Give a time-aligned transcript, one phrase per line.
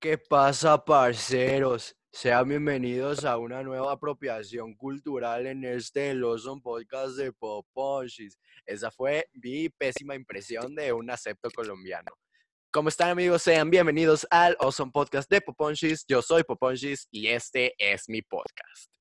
[0.00, 1.96] ¿Qué pasa, parceros?
[2.12, 8.38] Sean bienvenidos a una nueva apropiación cultural en este Lawson Podcast de Poponchis.
[8.64, 12.12] Esa fue mi pésima impresión de un acepto colombiano.
[12.70, 13.42] ¿Cómo están, amigos?
[13.42, 16.04] Sean bienvenidos al Awesome Podcast de Poponchis.
[16.06, 18.92] Yo soy Poponchis y este es mi podcast.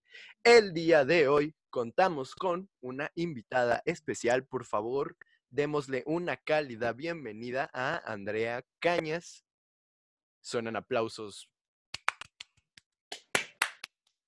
[0.43, 4.47] El día de hoy contamos con una invitada especial.
[4.47, 5.15] Por favor,
[5.51, 9.46] démosle una cálida bienvenida a Andrea Cañas.
[10.41, 11.49] Suenan aplausos.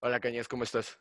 [0.01, 0.97] Hola Cañas, ¿cómo estás?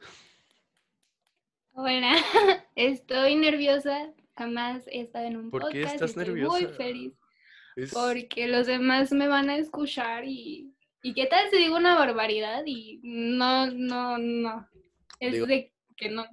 [1.72, 2.16] Hola,
[2.74, 4.12] estoy nerviosa.
[4.36, 5.72] Jamás he estado en un ¿Por podcast.
[5.74, 6.58] qué y estás estoy nerviosa?
[6.58, 7.12] Muy feliz.
[7.76, 10.74] Es- Porque los demás me van a escuchar y.
[11.02, 12.64] ¿Y qué tal si digo una barbaridad?
[12.66, 14.68] Y no, no, no.
[15.20, 16.24] Es Digo- de que no.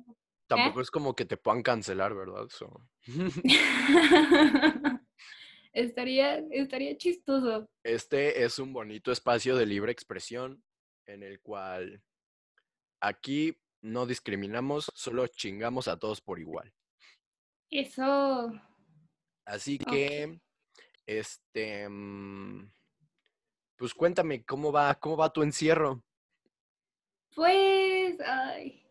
[0.48, 2.48] Tampoco es como que te puedan cancelar, ¿verdad?
[2.50, 2.88] So-
[5.76, 7.70] estaría, estaría chistoso.
[7.84, 10.64] Este es un bonito espacio de libre expresión
[11.06, 12.02] en el cual
[13.02, 16.74] aquí no discriminamos, solo chingamos a todos por igual.
[17.70, 18.52] Eso.
[19.46, 20.40] Así que,
[21.06, 22.72] este, mm,
[23.76, 26.04] pues cuéntame, ¿cómo va, cómo va tu encierro?
[27.36, 28.20] Pues.
[28.22, 28.82] Ay.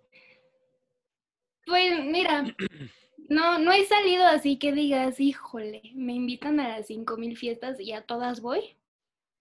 [1.67, 2.45] Pues mira.
[3.29, 7.93] No, no he salido así que digas, híjole, me invitan a las 5000 fiestas y
[7.93, 8.77] a todas voy.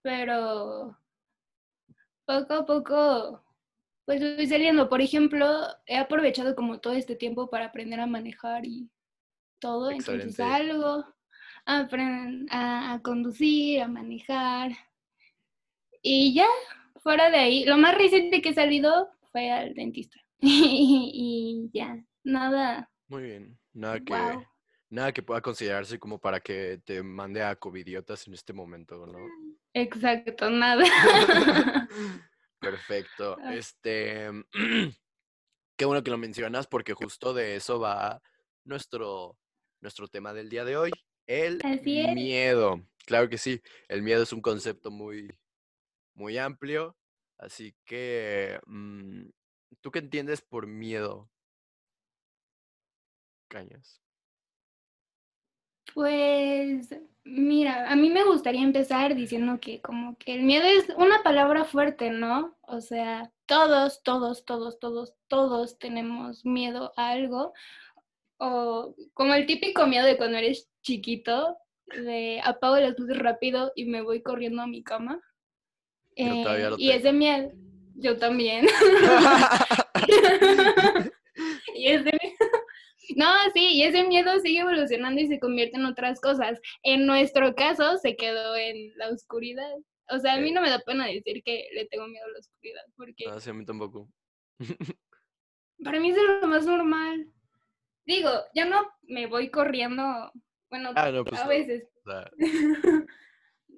[0.02, 0.98] Pero
[2.24, 3.44] poco a poco,
[4.06, 4.88] pues voy saliendo.
[4.88, 8.88] Por ejemplo, he aprovechado como todo este tiempo para aprender a manejar y
[9.58, 9.90] todo.
[9.90, 11.04] Entonces salgo
[11.66, 11.88] a,
[12.50, 14.72] a conducir, a manejar.
[16.02, 16.46] Y ya,
[17.02, 20.18] fuera de ahí, lo más reciente que he salido fue al dentista.
[20.40, 22.90] y ya, nada.
[23.08, 24.14] Muy bien, nada que,
[24.88, 29.18] nada que pueda considerarse como para que te mande a covidiotas en este momento, ¿no?
[29.74, 30.84] Exacto, nada.
[32.60, 33.36] Perfecto.
[33.42, 33.54] Ah.
[33.54, 34.30] Este,
[35.76, 38.22] qué bueno que lo mencionas porque justo de eso va
[38.64, 39.36] nuestro,
[39.80, 40.90] nuestro tema del día de hoy,
[41.26, 41.60] el
[42.14, 42.80] miedo.
[43.06, 45.28] Claro que sí, el miedo es un concepto muy,
[46.14, 46.96] muy amplio,
[47.38, 49.24] así que, mm,
[49.80, 51.30] ¿tú qué entiendes por miedo?
[53.54, 54.00] Cañas.
[55.94, 56.92] Pues
[57.22, 61.64] mira, a mí me gustaría empezar diciendo que como que el miedo es una palabra
[61.64, 62.56] fuerte, ¿no?
[62.62, 67.52] O sea, todos, todos, todos, todos, todos tenemos miedo a algo.
[68.38, 71.56] O como el típico miedo de cuando eres chiquito,
[71.86, 75.20] de apago las luces rápido y me voy corriendo a mi cama.
[76.16, 76.44] Eh,
[76.76, 77.52] y ese miedo,
[77.94, 78.66] yo también.
[81.76, 82.23] Y ese mie-
[83.16, 86.60] No, sí, y ese miedo sigue evolucionando y se convierte en otras cosas.
[86.82, 89.74] En nuestro caso, se quedó en la oscuridad.
[90.10, 92.38] O sea, a mí no me da pena decir que le tengo miedo a la
[92.38, 94.08] oscuridad, porque No, sí, a mí tampoco.
[95.84, 97.26] para mí es lo más normal.
[98.06, 100.30] Digo, ya no me voy corriendo,
[100.68, 101.84] bueno, Ah, no, pues a veces.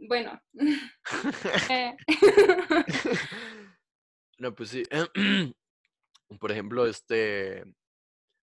[0.09, 0.41] Bueno.
[1.71, 1.97] eh,
[4.39, 4.83] No, pues sí.
[6.41, 7.65] Por ejemplo, este,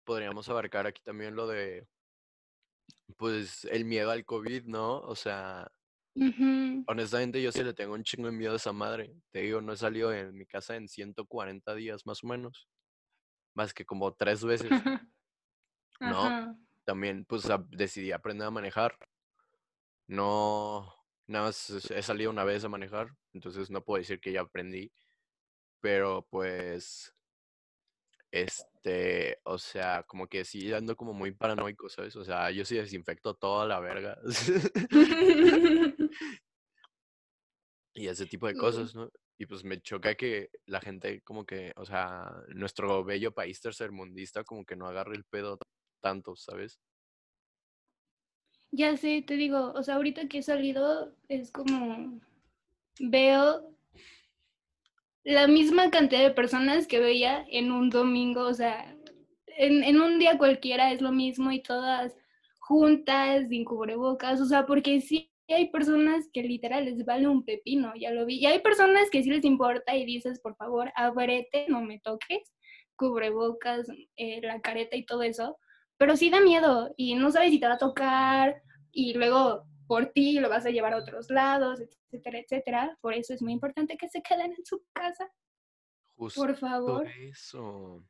[0.05, 1.87] podríamos abarcar aquí también lo de,
[3.17, 4.99] pues, el miedo al COVID, ¿no?
[5.01, 5.71] O sea,
[6.87, 9.13] honestamente yo sí le tengo un chingo de miedo a esa madre.
[9.31, 12.69] Te digo, no he salido de mi casa en 140 días más o menos.
[13.53, 14.69] Más que como tres veces.
[16.01, 16.23] No.
[16.25, 16.55] Ajá.
[16.83, 18.97] También, pues, a- decidí aprender a manejar.
[20.07, 20.93] No,
[21.25, 24.91] nada más he salido una vez a manejar, entonces no puedo decir que ya aprendí.
[25.79, 27.15] Pero pues,
[28.31, 28.74] este,
[29.43, 32.15] o sea, como que sí ando como muy paranoico, ¿sabes?
[32.15, 34.17] O sea, yo sí desinfecto toda la verga.
[37.93, 39.09] y ese tipo de cosas, ¿no?
[39.37, 44.43] Y pues me choca que la gente como que, o sea, nuestro bello país tercermundista
[44.43, 45.57] como que no agarre el pedo
[46.01, 46.79] tanto, ¿sabes?
[48.71, 52.21] Ya sé, te digo, o sea, ahorita que he salido es como
[52.99, 53.74] veo
[55.25, 58.95] la misma cantidad de personas que veía en un domingo, o sea,
[59.57, 62.15] en, en un día cualquiera es lo mismo y todas
[62.59, 67.93] juntas, sin cubrebocas, o sea, porque sí hay personas que literal les vale un pepino,
[67.95, 71.65] ya lo vi, y hay personas que sí les importa y dices, por favor, ábrete,
[71.69, 72.53] no me toques,
[72.95, 73.87] cubrebocas,
[74.17, 75.57] eh, la careta y todo eso,
[75.97, 78.61] pero sí da miedo y no sabes si te va a tocar
[78.91, 81.79] y luego por ti lo vas a llevar a otros lados,
[82.15, 82.97] etcétera, etcétera.
[83.01, 85.31] Por eso es muy importante que se queden en su casa,
[86.15, 87.07] Justo por favor.
[87.07, 88.03] eso.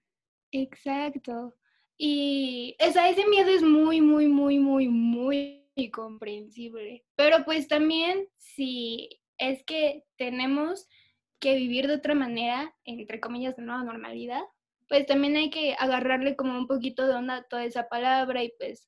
[0.51, 1.55] Exacto.
[1.97, 7.05] Y o sea, ese miedo es muy, muy, muy, muy, muy comprensible.
[7.15, 10.87] Pero pues también si es que tenemos
[11.39, 14.41] que vivir de otra manera, entre comillas, de nueva normalidad,
[14.87, 18.53] pues también hay que agarrarle como un poquito de onda a toda esa palabra y
[18.57, 18.87] pues,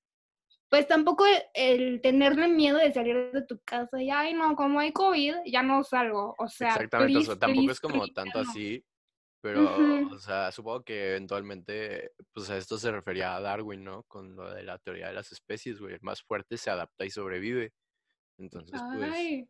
[0.69, 4.92] pues tampoco el tenerle miedo de salir de tu casa y, ay, no, como hay
[4.92, 6.36] COVID, ya no salgo.
[6.38, 8.50] O sea, Exactamente, o sea, tampoco please, es como please, tanto no.
[8.50, 8.84] así,
[9.42, 14.04] pero, o sea, supongo que eventualmente, pues a esto se refería a Darwin, ¿no?
[14.04, 17.10] Con lo de la teoría de las especies, güey, el más fuerte se adapta y
[17.10, 17.72] sobrevive.
[18.38, 19.48] Entonces, pues,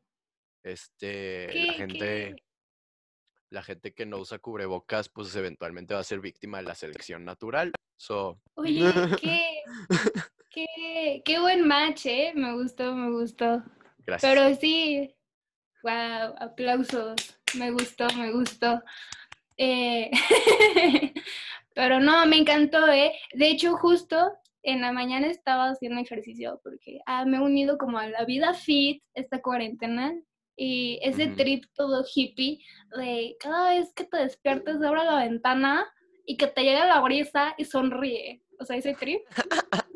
[0.63, 2.35] este, la gente, qué,
[3.49, 7.25] la gente que no usa cubrebocas, pues eventualmente va a ser víctima de la selección
[7.25, 7.71] natural.
[7.97, 9.63] So, oye, qué,
[10.57, 12.31] qué, qué buen match, ¿eh?
[12.35, 13.63] Me gustó, me gustó.
[14.05, 14.33] gracias.
[14.33, 15.15] Pero sí,
[15.83, 17.15] wow, aplausos.
[17.57, 18.81] Me gustó, me gustó.
[19.57, 20.09] Eh,
[21.75, 23.13] pero no, me encantó, ¿eh?
[23.33, 24.33] De hecho, justo
[24.63, 28.53] en la mañana estaba haciendo ejercicio porque ah, me he unido como a la vida
[28.53, 30.13] fit esta cuarentena
[30.55, 31.35] y ese Ujú.
[31.35, 32.59] trip todo hippie
[32.97, 35.87] de cada vez que te despiertes abre la ventana
[36.25, 38.41] y que te llegue la brisa y sonríe.
[38.59, 39.21] O sea, ese trip,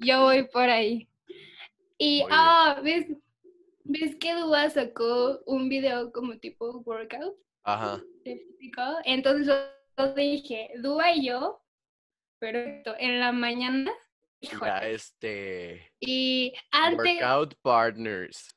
[0.00, 1.08] yo voy por ahí.
[1.98, 3.06] Y, ah, ¿ves?
[3.84, 7.36] ¿Ves que Dua sacó un video como tipo workout?
[7.64, 8.02] Ajá.
[9.04, 9.46] Entonces
[9.96, 11.62] yo dije, Dúa y yo,
[12.38, 13.90] perfecto, en la mañana,
[14.40, 18.54] Ya, este, Y antes, workout partners.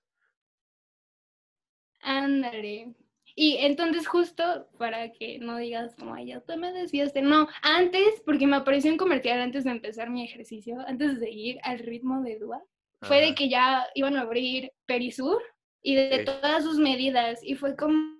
[2.01, 2.93] ándale.
[3.35, 7.21] Y entonces justo para que no digas como, ay, ya te me desviaste.
[7.21, 11.59] No, antes, porque me apareció un comercial antes de empezar mi ejercicio, antes de seguir
[11.63, 12.61] al ritmo de Dúa,
[13.01, 15.41] fue de que ya iban a abrir Perisur
[15.81, 16.25] y de Sí.
[16.25, 17.39] todas sus medidas.
[17.43, 18.19] Y fue como,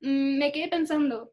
[0.00, 1.32] mm, me quedé pensando,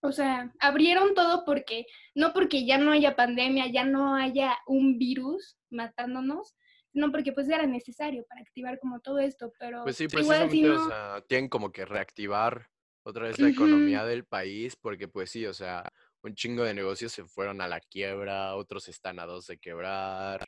[0.00, 4.96] o sea, abrieron todo porque, no porque ya no haya pandemia, ya no haya un
[4.98, 6.54] virus matándonos,
[6.92, 10.62] sino porque pues era necesario para activar como todo esto, pero Pues sí, igual si
[10.62, 12.68] precisamente, o no, sea, tienen como que reactivar
[13.02, 15.88] otra vez la economía del país, porque pues sí, o sea,
[16.22, 20.46] un chingo de negocios se fueron a la quiebra, otros están a dos de quebrar,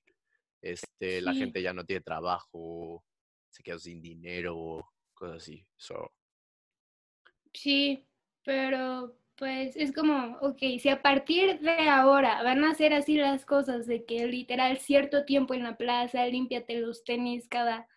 [0.60, 3.04] este, la gente ya no tiene trabajo,
[3.50, 5.66] se quedó sin dinero, cosas así.
[5.76, 6.12] So,
[7.54, 8.08] sí,
[8.44, 13.44] pero pues es como, ok, si a partir de ahora van a ser así las
[13.44, 17.88] cosas, de que literal cierto tiempo en la plaza, límpiate los tenis cada,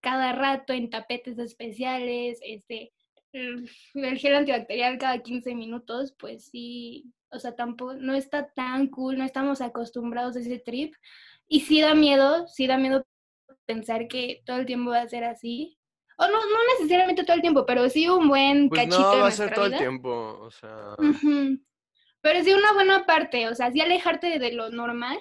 [0.00, 2.92] cada rato en tapetes especiales, este,
[3.32, 8.88] el, el gel antibacterial cada 15 minutos, pues sí, o sea, tampoco, no está tan
[8.88, 10.94] cool, no estamos acostumbrados a ese trip.
[11.48, 13.04] Y sí da miedo, sí da miedo
[13.66, 15.78] pensar que todo el tiempo va a ser así.
[16.22, 19.20] O no, no necesariamente todo el tiempo, pero sí un buen pues cachito no, de
[19.22, 19.78] va a ser todo el vida.
[19.78, 20.94] tiempo, o sea.
[22.20, 25.18] Pero sí una buena parte, o sea, sí alejarte de lo normal,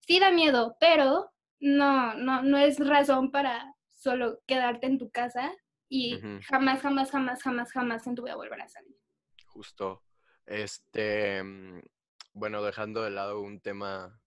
[0.00, 5.52] sí da miedo, pero no, no, no es razón para solo quedarte en tu casa
[5.90, 8.96] y jamás, jamás, jamás, jamás, jamás en tu vida volver a salir.
[9.44, 10.02] justo,
[10.46, 11.82] este, mm,
[12.32, 14.18] bueno, dejando de lado un tema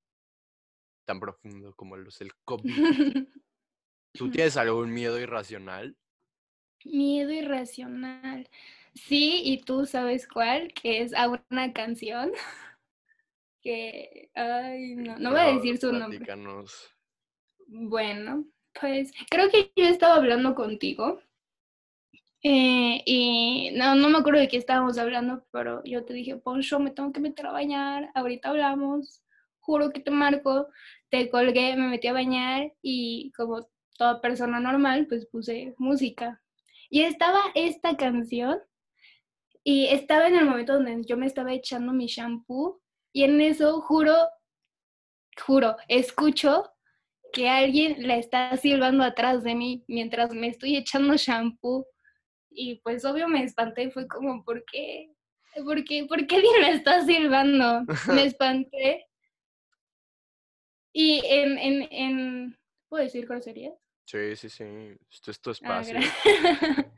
[1.05, 2.63] tan profundo como lo es el COVID,
[4.13, 5.97] ¿tú tienes algún miedo irracional?
[6.85, 8.49] Miedo irracional.
[8.93, 12.31] Sí, y tú sabes cuál, que es a una canción
[13.61, 16.25] que, ay, no, no voy a decir su nombre.
[17.67, 18.45] Bueno,
[18.79, 21.21] pues creo que yo estaba hablando contigo
[22.45, 26.77] eh, y no, no me acuerdo de qué estábamos hablando, pero yo te dije, Poncho,
[26.77, 29.23] me tengo que meter a bañar, ahorita hablamos,
[29.61, 30.67] juro que te marco,
[31.09, 36.42] te colgué, me metí a bañar y como toda persona normal, pues puse música.
[36.93, 38.61] Y estaba esta canción
[39.63, 43.81] y estaba en el momento donde yo me estaba echando mi shampoo y en eso
[43.81, 44.15] juro,
[45.43, 46.71] juro, escucho
[47.31, 51.87] que alguien la está silbando atrás de mí mientras me estoy echando shampoo.
[52.51, 55.15] Y pues obvio me espanté, fue como, ¿por qué?
[55.63, 57.85] ¿Por qué, ¿Por qué alguien me está silbando?
[58.13, 59.07] Me espanté.
[60.93, 63.82] Y en, en, en ¿puedo decir groserías?
[64.05, 64.63] Sí, sí, sí,
[65.09, 65.97] esto es tu Ah, espacio.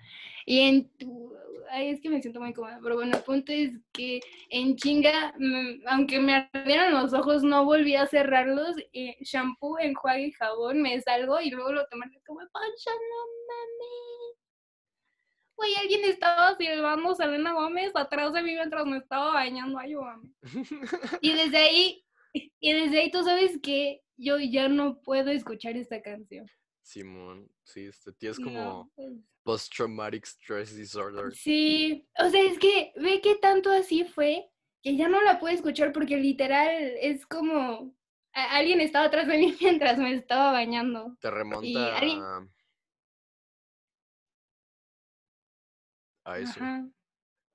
[0.46, 1.34] y en tu,
[1.70, 4.20] ay, es que me siento muy cómoda, pero bueno, el punto es que
[4.50, 8.76] en chinga, mm, aunque me ardieran los ojos, no volví a cerrarlos.
[8.94, 14.40] Eh, shampoo, enjuague jabón, me salgo y luego lo tomé como, Pancha, no mames.
[15.58, 20.30] Güey, alguien estaba silbando Selena Gómez atrás de mí mientras me estaba bañando, ayúdame.
[21.22, 26.02] Y desde ahí, y desde ahí tú sabes que yo ya no puedo escuchar esta
[26.02, 26.46] canción.
[26.86, 29.10] Simón, sí, este tío es No, como pues,
[29.42, 31.34] post-traumatic stress disorder.
[31.34, 34.52] Sí, o sea, es que ve que tanto así fue
[34.84, 36.70] que ya no la puedo escuchar porque literal
[37.02, 37.92] es como
[38.34, 41.18] a- alguien estaba atrás de mí mientras me estaba bañando.
[41.20, 42.48] Te remonta alguien- a-
[46.26, 46.60] a eso.
[46.60, 46.88] Ajá.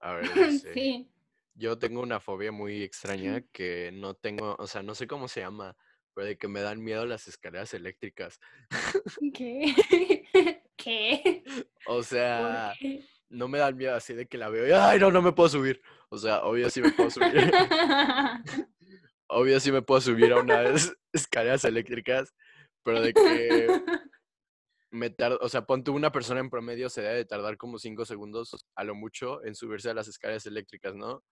[0.01, 0.23] A ver,
[0.77, 1.09] Sí.
[1.55, 5.41] yo tengo una fobia muy extraña que no tengo, o sea, no sé cómo se
[5.41, 5.77] llama,
[6.21, 8.39] pero de que me dan miedo las escaleras eléctricas.
[9.35, 9.75] ¿Qué?
[10.77, 11.43] ¿Qué?
[11.87, 13.07] O ¿Por sea, qué?
[13.31, 15.49] no me dan miedo así de que la veo y, ay, no, no me puedo
[15.49, 15.81] subir.
[16.11, 17.33] O sea, obvio sí me puedo subir.
[19.29, 22.35] obvio sí me puedo subir a unas escaleras eléctricas,
[22.83, 23.81] pero de que
[24.91, 27.79] me tardo, o sea, pon tú una persona en promedio se debe de tardar como
[27.79, 31.25] cinco segundos a lo mucho en subirse a las escaleras eléctricas, ¿no?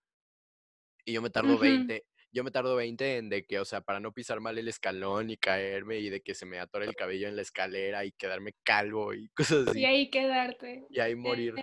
[1.05, 1.61] Y yo me tardo Ujú.
[1.61, 2.07] 20,
[2.39, 5.31] yo me tardo 20 en de que, o sea, para no pisar mal el escalón
[5.31, 8.55] y caerme y de que se me atore el cabello en la escalera y quedarme
[8.65, 10.87] calvo y cosas Y así, ahí quedarte.
[10.91, 11.55] y ahí morir.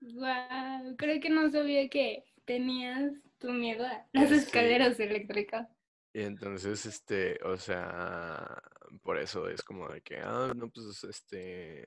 [0.00, 4.46] Wow, creo que no sabía que tenías tu miedo a las Eh, sí.
[4.46, 5.68] escaleras eléctricas.
[6.12, 8.46] Y entonces, este, o sea,
[9.02, 11.84] por eso es como de que, ah, no, pues, este,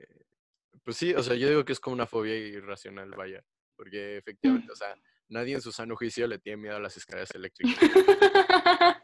[0.83, 3.43] pues sí, o sea, yo digo que es como una fobia irracional, vaya,
[3.75, 4.97] porque efectivamente, o sea,
[5.29, 7.75] nadie en su sano juicio le tiene miedo a las escaleras eléctricas.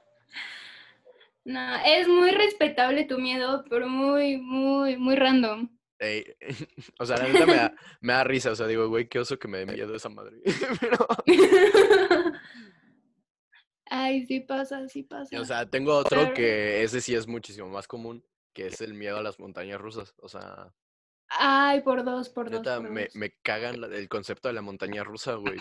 [1.46, 5.78] No, es muy respetable tu miedo, pero muy, muy, muy random.
[6.00, 6.24] Ey,
[7.00, 9.38] o sea, la neta me da, me da risa, o sea, digo, güey, qué oso
[9.38, 10.38] que me dé miedo esa madre.
[10.80, 11.06] Pero,
[13.90, 15.40] Ay, sí pasa, sí pasa.
[15.40, 18.94] o sea, tengo otro Pero- que ese sí es muchísimo más común, que es el
[18.94, 20.14] miedo a las montañas rusas.
[20.22, 20.74] O sea,
[21.28, 23.16] Ay, por dos, por dos, por me, dos.
[23.16, 25.58] me cagan el concepto de la montaña rusa, güey.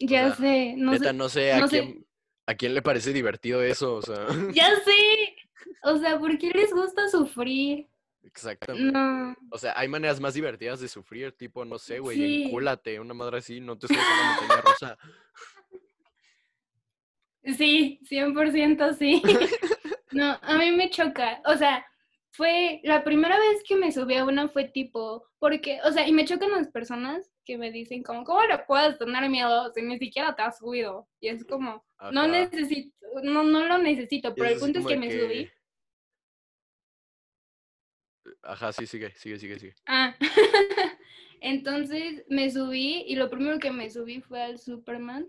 [0.00, 1.80] Ya sea, sé, no Neta, sé, no sé a no sé.
[1.80, 2.06] quién,
[2.46, 5.36] a quién le parece divertido eso, o sea, ya sé.
[5.84, 7.88] O sea, ¿por qué les gusta sufrir?
[8.24, 8.92] exactamente.
[8.92, 9.34] No.
[9.50, 12.42] O sea, hay maneras más divertidas de sufrir, tipo, no sé, güey, Sí.
[12.44, 14.98] encúlate, una madre así, no te subas a una montaña rusa.
[17.56, 19.22] Sí, 100% sí.
[20.12, 21.40] No, a mí me choca.
[21.46, 21.86] O sea,
[22.32, 26.12] fue la primera vez que me subí a una fue tipo, porque, o sea, y
[26.12, 29.98] me chocan las personas que me dicen como, ¿cómo le puedes tener miedo si ni
[29.98, 31.08] siquiera te has subido?
[31.20, 32.26] Y es como, no Ajá.
[32.28, 35.50] necesito, no, no lo necesito, pero el punto es que me subí.
[38.42, 39.74] Ajá, sí, sigue, sigue, sigue, sigue.
[39.86, 40.14] Ah,
[41.40, 45.26] entonces me subí y lo primero que me subí fue al Superman.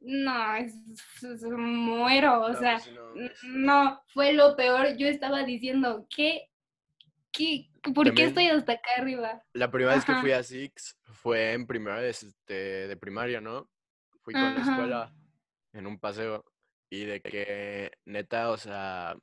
[0.00, 0.74] No, es,
[1.22, 4.96] es- muero, o No, sea, pues no, es- no, fue lo peor.
[4.96, 6.48] Yo estaba diciendo, ¿qué?
[7.32, 7.70] ¿Qué?
[7.82, 9.42] ¿Por También- qué estoy hasta acá arriba?
[9.54, 12.54] La primera vez que fui a Six fue en primera de, este,
[12.88, 13.68] de primaria, ¿no?
[14.20, 15.14] Fui con la escuela
[15.72, 16.44] en un paseo
[16.90, 19.16] y de que neta, o sea,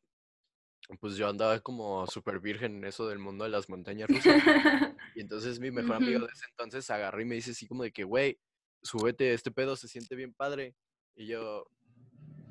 [0.99, 4.23] pues yo andaba como súper virgen en eso del mundo de las montañas rusas.
[5.15, 7.91] Y entonces mi mejor amigo de ese entonces agarró y me dice así como de
[7.91, 8.39] que, güey,
[8.83, 10.75] súbete, este pedo se siente bien padre.
[11.15, 11.65] Y yo,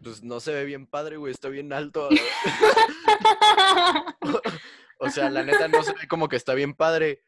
[0.03, 2.09] pues no se ve bien padre, güey, está bien alto.
[4.99, 7.23] o sea, la neta no se ve como que está bien padre.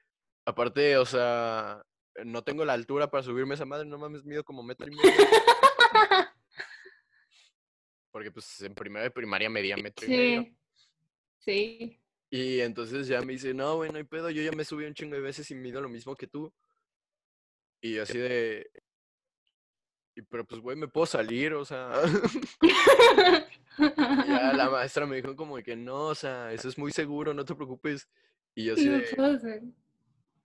[0.45, 1.83] Aparte, o sea,
[2.25, 5.11] no tengo la altura para subirme esa madre, no mames, mido como metro y medio.
[8.11, 10.47] Porque pues en primera de primaria medía metro y medio.
[11.39, 12.01] Sí.
[12.31, 14.95] Y entonces ya me dice, no, güey, no hay pedo, yo ya me subí un
[14.95, 16.53] chingo de veces y mido lo mismo que tú.
[17.81, 18.71] Y así de...
[20.17, 21.93] Y, pero pues, güey, me puedo salir, o sea...
[24.27, 27.45] ya la maestra me dijo como que no, o sea, eso es muy seguro, no
[27.45, 28.09] te preocupes.
[28.55, 29.63] Y yo de, ser.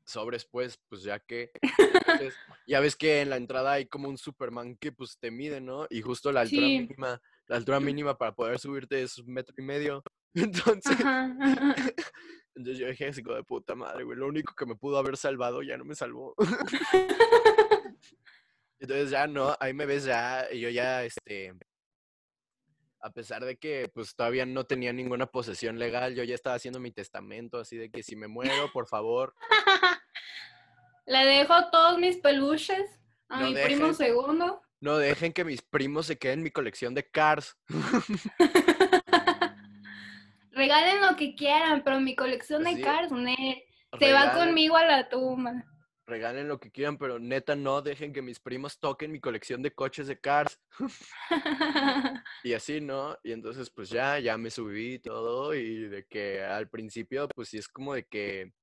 [0.05, 1.51] sobres, pues, pues ya que...
[2.07, 2.35] Entonces,
[2.67, 5.87] ya ves que en la entrada hay como un Superman que pues te mide, ¿no?
[5.89, 6.79] Y justo la altura Sí.
[6.79, 10.03] mínima, la altura mínima para poder subirte es un metro y medio.
[10.35, 10.99] Entonces...
[10.99, 11.75] Ajá, ajá.
[12.55, 14.17] Entonces yo dije así como de puta madre, güey.
[14.17, 16.33] Lo único que me pudo haber salvado ya no me salvó.
[18.79, 21.53] Entonces ya no, ahí me ves ya, yo ya, este,
[23.05, 26.79] a pesar de que pues todavía no tenía ninguna posesión legal, yo ya estaba haciendo
[26.79, 29.35] mi testamento, así de que si me muero, por favor,
[31.05, 32.89] Le dejo todos mis peluches
[33.29, 34.63] a No mi primo segundo.
[34.79, 37.55] no dejen que mis primos se queden en mi colección de Cars.
[40.51, 42.81] Regalen lo que quieran, pero mi colección de Sí.
[42.81, 43.65] Cars ne,
[43.99, 45.65] se va conmigo a la tumba.
[46.07, 49.73] Regalen lo que quieran, pero neta no dejen que mis primos toquen mi colección de
[49.73, 50.59] coches de Cars.
[52.43, 53.17] Y así, ¿no?
[53.23, 57.57] Y entonces, pues ya, ya me subí todo, y de que al principio, pues sí
[57.57, 58.53] es como de que,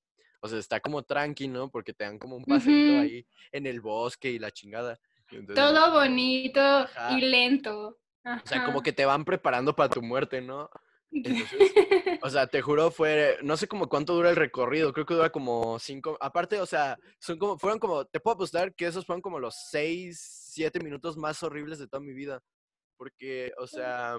[0.41, 1.69] o sea, está como tranqui, ¿no?
[1.69, 3.01] Porque te dan como un paseíto Ujú.
[3.01, 5.01] ahí en el bosque y la chingada.
[5.33, 7.19] Y entonces, Todo bonito Ajá.
[7.19, 7.99] y lento.
[8.25, 10.71] o sea, como que te van preparando para tu muerte, ¿no?
[11.13, 11.73] Entonces,
[12.23, 15.31] o sea, te juro, fue, no sé como cuánto dura el recorrido, creo que dura
[15.31, 19.21] como cinco, aparte, o sea, son como, fueron como, te puedo apostar que esos fueron
[19.23, 22.41] como los seis, siete minutos más horribles de toda mi vida,
[22.97, 24.17] porque, o sea,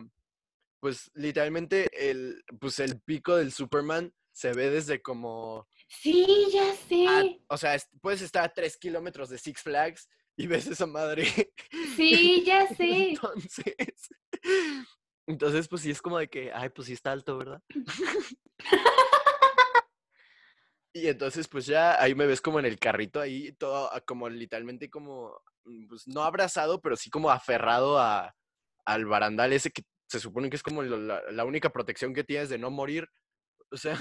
[0.80, 6.76] pues literalmente el, pues el pico del Superman se ve desde como, Sí, ya a-
[6.76, 7.42] sé.
[7.48, 11.26] o sea, es- puedes estar a tres kilómetros de Six Flags y ves esa madre.
[11.96, 13.10] Sí, ya sé.
[13.12, 13.64] Entonces,
[15.28, 17.62] entonces, pues sí es como de que, ay, pues sí está alto, ¿verdad?
[20.96, 24.30] Y entonces, pues ya ahí me ves como en el carrito ahí, todo ah, como
[24.30, 28.36] literalmente como, mm, pues no abrazado, pero sí como aferrado a,
[28.86, 32.50] al barandal ese que se supone que es como la, la única protección que tienes
[32.50, 33.10] de no morir.
[33.72, 33.98] O sea,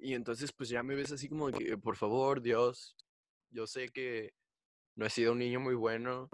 [0.00, 2.96] y entonces pues ya me ves así como de que, por favor, Dios,
[3.50, 4.32] yo sé que
[4.96, 6.28] no he sido un niño muy bueno,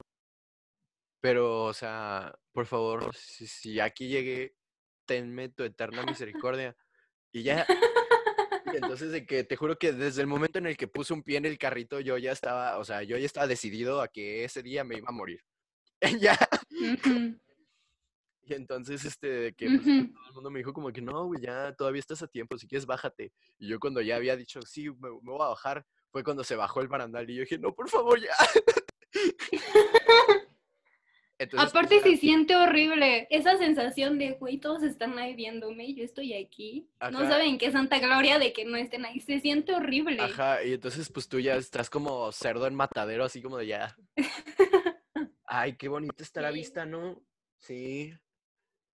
[1.26, 4.54] pero, o sea, por favor, si, si aquí llegué,
[5.06, 6.76] tenme tu eterna misericordia.
[7.32, 7.66] Y ya,
[8.72, 11.24] y entonces de que te juro que desde el momento en el que puse un
[11.24, 14.44] pie en el carrito, yo ya estaba, o sea, yo ya estaba decidido a que
[14.44, 15.42] ese día me iba a morir.
[16.20, 16.38] ya.
[18.44, 21.40] Y entonces, este, de que pues, todo el mundo me dijo como que no, güey,
[21.42, 23.32] ya todavía estás a tiempo, si quieres, bájate.
[23.58, 26.54] Y yo cuando ya había dicho, sí, me, me voy a bajar, fue cuando se
[26.54, 28.36] bajó el barandal y yo dije, no, por favor, ya.
[31.38, 35.84] Entonces, pues, Aparte ya- se siente horrible esa sensación de, güey, todos están ahí viéndome
[35.84, 36.88] y yo estoy aquí.
[37.12, 39.20] No saben qué santa gloria de que no estén ahí.
[39.20, 40.20] Se siente horrible.
[40.22, 43.96] Ajá, y entonces pues tú ya estás como cerdo en matadero, así como de ya.
[45.44, 46.54] Ay, qué bonita está la Sí.
[46.54, 47.22] vista, ¿no?
[47.58, 48.14] Sí.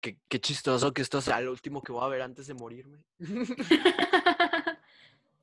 [0.00, 3.04] Qué, qué chistoso que esto sea lo último que voy a ver antes de morirme.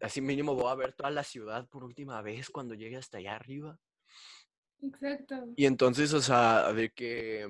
[0.02, 3.36] Así mínimo voy a ver toda la ciudad por última vez cuando llegue hasta allá
[3.36, 3.80] arriba.
[4.82, 5.36] Exacto.
[5.56, 7.48] Y entonces, o sea, de que,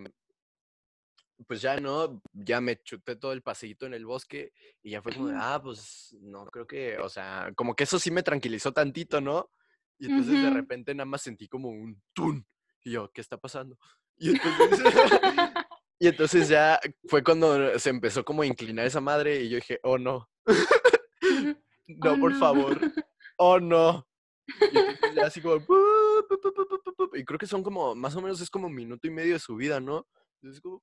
[1.47, 5.13] pues ya no, ya me chuté todo el paseíto en el bosque y ya fue
[5.13, 8.71] como de, ah, pues no, creo que, o sea, como que eso sí me tranquilizó
[8.71, 9.49] tantito, ¿no?
[9.99, 12.45] Y entonces de repente nada más sentí como un tun.
[12.83, 13.77] Y yo, ¿qué está pasando?
[14.21, 14.81] Y entonces,
[15.99, 19.79] y entonces ya fue cuando se empezó como a inclinar esa madre y yo dije,
[19.83, 20.29] oh no,
[21.87, 22.39] no, Oh, por no.
[22.39, 22.79] favor,
[23.37, 24.05] oh no.
[24.73, 25.61] Y entonces ya así como,
[27.13, 29.39] Y creo que son como, más o menos es como un minuto y medio de
[29.39, 30.07] subida, ¿no?
[30.41, 30.81] Entonces como.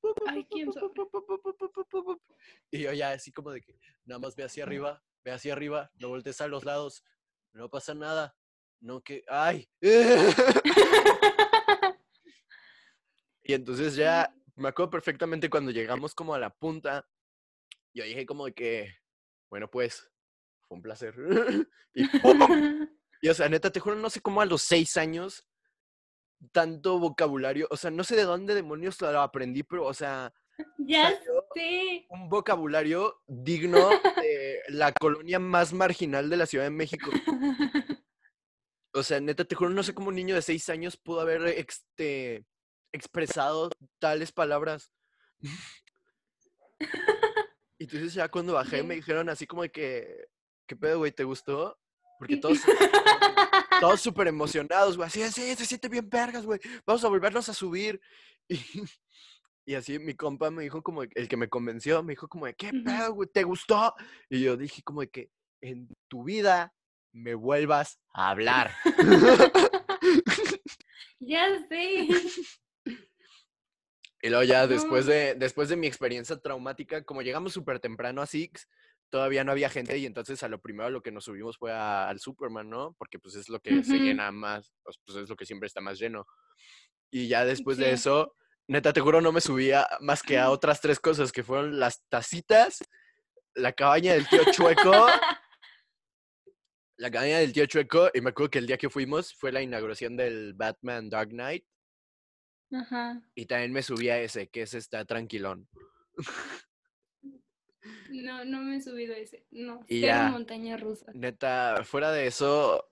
[2.71, 5.91] Y yo ya así como de que nada más ve hacia arriba, ve hacia arriba,
[5.95, 7.05] no voltees a los lados,
[7.53, 8.37] no pasa nada,
[8.81, 9.69] no que, ay.
[13.47, 17.09] Y entonces ya me acuerdo perfectamente cuando llegamos como a la punta,
[17.95, 18.95] yo dije como de que,
[19.49, 20.11] bueno pues,
[20.67, 21.15] fue un placer.
[21.99, 22.87] Y ¡pum!
[23.23, 25.47] Y o sea, neta, te juro, no sé cómo a los seis años,
[26.53, 30.33] tanto vocabulario, o sea, no sé de dónde demonios lo aprendí, pero, o sea,
[30.79, 32.07] ya salió sé.
[32.11, 37.11] un vocabulario digno de la colonia más marginal de la Ciudad de México.
[38.97, 41.43] O sea, neta, te juro, no sé cómo un niño de seis años pudo haber
[41.49, 42.47] este,
[42.93, 43.69] expresado
[43.99, 44.91] tales palabras.
[47.79, 50.29] Y entonces ya cuando bajé me dijeron así como de que,
[50.67, 51.13] ¿qué pedo, güey?
[51.13, 51.79] ¿Te gustó?
[52.19, 52.59] Porque todos,
[53.81, 55.07] todos súper emocionados, güey.
[55.07, 56.61] Así, sí, se siente bien vergas, güey.
[56.87, 58.01] Vamos a volvernos a subir.
[58.49, 62.47] Y, y así mi compa me dijo como, el que me convenció, me dijo como
[62.47, 63.29] de, ¿qué pedo, güey?
[63.29, 63.93] ¿Te gustó?
[64.31, 66.73] Y yo dije como de que en tu vida
[67.13, 68.71] me vuelvas a hablar.
[71.19, 72.09] ya sé.
[74.23, 78.27] Y luego ya después de, después de mi experiencia traumática, como llegamos súper temprano a
[78.27, 78.69] Six,
[79.11, 82.09] todavía no había gente y entonces a lo primero lo que nos subimos fue a-
[82.09, 82.95] al Superman, ¿no?
[82.99, 85.99] Porque pues es lo que se llena más, pues es lo que siempre está más
[85.99, 86.27] lleno.
[87.11, 88.35] Y ya después de eso,
[88.69, 92.03] neta, te juro, no me subía más que a otras tres cosas, que fueron las
[92.09, 92.83] tacitas,
[93.55, 95.07] la cabaña del tío Chueco,
[96.99, 99.63] la cabaña del tío Chueco, y me acuerdo que el día que fuimos fue la
[99.63, 101.65] inauguración del Batman Dark Knight,
[102.73, 103.23] Ajá.
[103.35, 105.69] y también me subí a ese, que ese está tranquilón.
[108.11, 109.45] No, no me he subido a ese.
[109.51, 110.29] No, Y ya.
[110.31, 111.11] montaña rusa.
[111.15, 112.89] Neta, fuera de eso,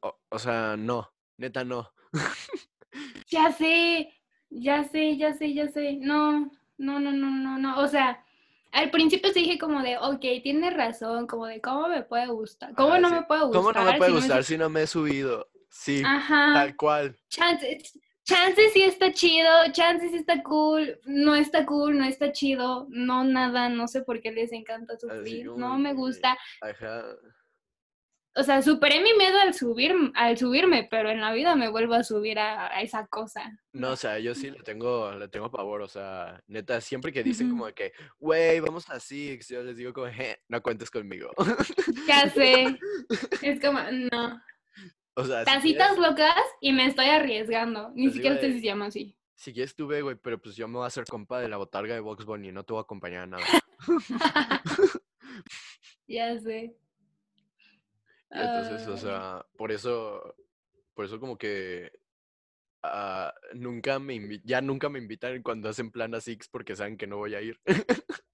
[0.00, 1.92] o, o sea, no, neta no.
[3.28, 4.12] Ya sé,
[4.50, 5.94] ya sé, ya sé, ya sé.
[6.00, 7.80] No, no, no, no, no, no.
[7.80, 8.24] O sea,
[8.70, 12.74] al principio sí dije como de, ok, tienes razón, como de cómo me puede gustar,
[12.74, 13.14] cómo no sí.
[13.16, 13.62] me puede gustar.
[13.62, 15.48] ¿Cómo no me puede si gustar si no me he subido?
[15.68, 16.52] Sí, Ajá.
[16.54, 17.16] tal cual.
[17.28, 17.78] Chance,
[18.24, 23.24] chance sí está chido, chance sí está cool, no está cool, no está chido, no
[23.24, 26.36] nada, no sé por qué les encanta sufrir, como no me gusta.
[26.60, 27.04] Ajá.
[28.36, 31.94] O sea, superé mi miedo al subir, al subirme, pero en la vida me vuelvo
[31.94, 33.56] a subir a, a esa cosa.
[33.72, 37.22] No, o sea, yo sí le tengo, le tengo pavor, o sea, neta, siempre que
[37.22, 41.30] dicen como que, güey, vamos a Six, yo les digo como, "Je, no cuentes conmigo.
[42.08, 42.76] Ya sé.
[43.42, 43.78] Es como,
[44.10, 44.42] no.
[45.16, 47.90] O sea, si Tacitas quieres, locas y me estoy arriesgando.
[47.94, 49.16] Ni Así, siquiera si se llama así.
[49.34, 51.56] si quieres tú ve, güey, pero pues yo me voy a hacer compa de la
[51.56, 53.46] botarga de Box Bunny, no te voy a acompañar a nada.
[56.06, 56.76] ya sé.
[58.30, 60.34] Y entonces, o sea, por eso,
[60.94, 61.92] por eso como que
[62.82, 67.06] ah, nunca me ya nunca me invitan cuando hacen plan a Six porque saben que
[67.06, 67.60] no voy a ir.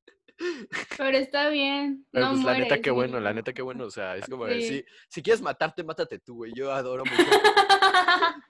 [0.97, 2.07] pero está bien.
[2.11, 4.47] Pero no pues la neta qué bueno, la neta qué bueno, o sea, es como
[4.49, 4.63] Sí.
[4.63, 6.53] si, si quieres matarte, mátate tú, güey.
[6.55, 7.17] Yo adoro mucho.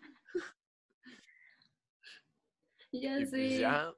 [2.93, 3.59] ya Y pues sé.
[3.61, 3.93] ya,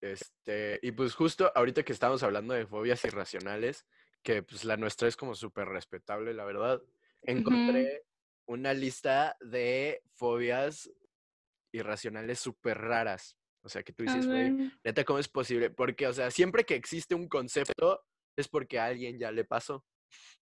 [0.00, 3.86] este, y pues justo ahorita que estamos hablando de fobias irracionales,
[4.22, 6.82] que pues la nuestra es como súper respetable, la verdad,
[7.22, 8.04] encontré
[8.46, 10.90] una lista de fobias
[11.72, 13.37] irracionales súper raras.
[13.62, 15.70] O sea, que tú dices, güey, neta, ¿cómo es posible?
[15.70, 18.02] Porque, o sea, siempre que existe un concepto
[18.36, 19.84] es porque a alguien ya le pasó.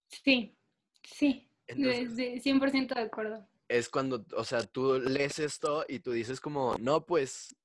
[0.08, 0.56] Sí,
[1.02, 1.50] sí.
[1.66, 3.48] Entonces, de- de 100% de acuerdo.
[3.68, 7.56] es cuando, o sea, tú lees esto y tú dices como, no, pues,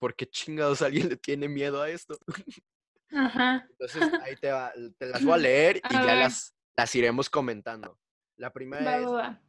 [0.00, 2.18] ¿por qué chingados alguien le tiene miedo a esto?
[3.12, 3.66] Ajá.
[3.70, 7.28] Entonces, ahí te, va, te las voy a leer y A ya las, las iremos
[7.30, 7.98] comentando.
[8.36, 9.42] La primera Va, es va, va.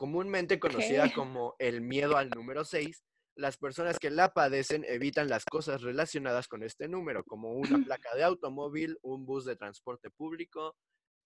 [0.00, 3.04] Comúnmente conocida como el miedo al número 6.
[3.36, 8.14] Las personas que la padecen evitan las cosas relacionadas con este número, como una placa
[8.14, 10.74] de automóvil, un bus de transporte público,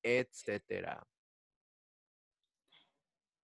[0.03, 1.01] etcétera.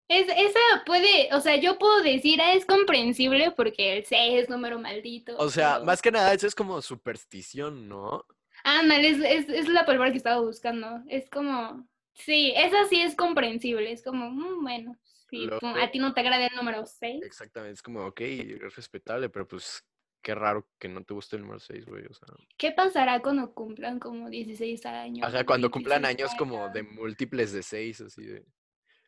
[0.06, 4.50] Es, esa puede, o sea, yo puedo decir, ah, es comprensible porque el 6 es
[4.50, 5.34] número maldito.
[5.38, 8.26] O sea, pero- más que nada, eso es como superstición, ¿no?
[8.64, 11.02] Ándale, es, es, es la palabra que estaba buscando.
[11.08, 13.92] Es como, sí, esa sí es comprensible.
[13.92, 14.96] Es como, mm, bueno,
[15.30, 17.22] sí, a ti no te agrada el número 6.
[17.24, 19.84] Exactamente, es como, ok, es respetable, pero pues
[20.22, 22.26] qué raro que no te guste el número 6, güey, o sea.
[22.56, 25.26] ¿Qué pasará cuando cumplan como 16 años?
[25.26, 28.44] Ajá, cuando cumplan 17 años como de múltiples de 6, así de...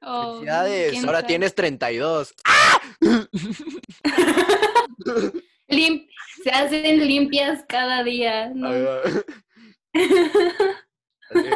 [0.02, 1.26] o Felicidades, ahora sabe.
[1.26, 2.34] tienes 32.
[5.68, 6.08] Lim-
[6.42, 8.68] se hacen limpias cada día, ¿no?
[11.30, 11.48] Así.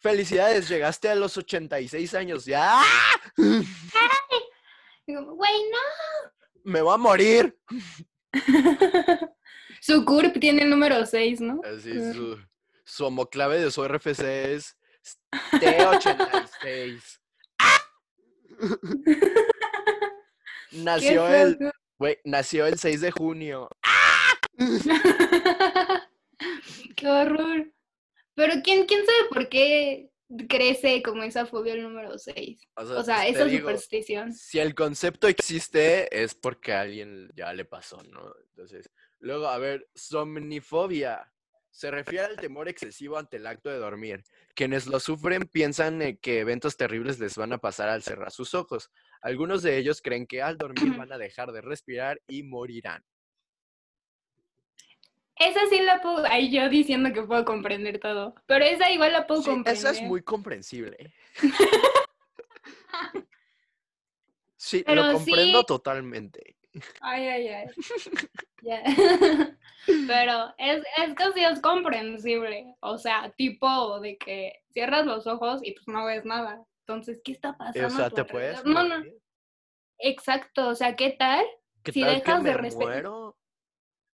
[0.00, 2.44] Felicidades, llegaste a los 86 años.
[2.44, 2.82] Ya,
[5.06, 5.52] Y como, Güey,
[6.64, 7.58] me voy a morir.
[7.70, 7.78] no.
[9.80, 11.60] Su CURP tiene el número 6, ¿no?
[11.64, 12.38] Así, su,
[12.84, 14.76] su homoclave de su RFC es
[15.52, 17.20] T86.
[20.72, 23.70] Nació el, güey, nació el 6 de junio.
[26.96, 27.72] Qué horror.
[28.38, 30.12] Pero ¿quién, quién sabe por qué
[30.48, 32.68] crece como esa fobia el número 6?
[32.76, 34.32] O sea, esa digo, superstición.
[34.32, 38.32] Si el concepto existe, es porque a alguien ya le pasó, ¿no?
[38.50, 41.32] Entonces, luego, a ver, somnifobia.
[41.72, 44.22] Se refiere al temor excesivo ante el acto de dormir.
[44.54, 48.54] Quienes lo sufren piensan eh, que eventos terribles les van a pasar al cerrar sus
[48.54, 48.92] ojos.
[49.20, 50.76] Algunos de ellos creen que al dormir
[51.08, 53.02] van a dejar de respirar y morirán.
[55.40, 59.26] Esa sí la puedo, ay, yo diciendo que puedo comprender todo, pero esa igual la
[59.26, 59.74] puedo Sí, comprender.
[59.78, 61.12] esa es muy comprensible.
[64.60, 66.56] Sí, Pero lo comprendo sí- totalmente.
[67.00, 67.66] Ay, ay, ay.
[68.60, 68.82] Ya.
[70.08, 72.74] Pero es, es que sí es comprensible.
[72.80, 76.64] O sea, tipo de que cierras los ojos y pues no ves nada.
[76.80, 77.86] Entonces, ¿qué está pasando?
[77.86, 78.64] O sea, te puedes?
[78.64, 79.04] No, no.
[80.00, 80.68] Exacto.
[80.70, 81.44] O sea, ¿qué tal?
[81.84, 83.34] ¿Qué si tal dejas que de respetar-?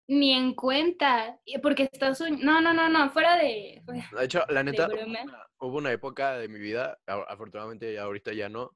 [0.08, 1.40] Ni en cuenta.
[1.62, 3.10] Porque estás soñ- No, no, no, no.
[3.12, 3.82] Fuera de.
[3.86, 5.26] fuera- De hecho, la neta, hubo una,
[5.60, 8.72] hubo una época de mi vida, afortunadamente ahorita ya no,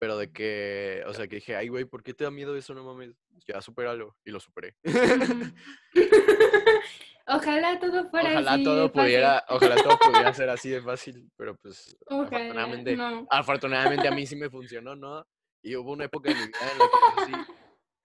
[0.00, 2.74] pero de que, o sea, que dije, ay, güey, ¿por qué te da miedo eso?
[2.74, 3.14] No mames,
[3.46, 4.16] ya supéralo.
[4.24, 4.74] Y lo superé.
[7.30, 9.02] Ojalá todo fuera ojalá así de todo fácil.
[9.02, 13.26] pudiera, ojalá todo pudiera ser así de fácil, pero pues, Ojalá, afortunadamente, no.
[13.30, 15.26] afortunadamente a mí sí me funcionó, ¿no?
[15.62, 17.52] Y hubo una época en mi vida en la que sí,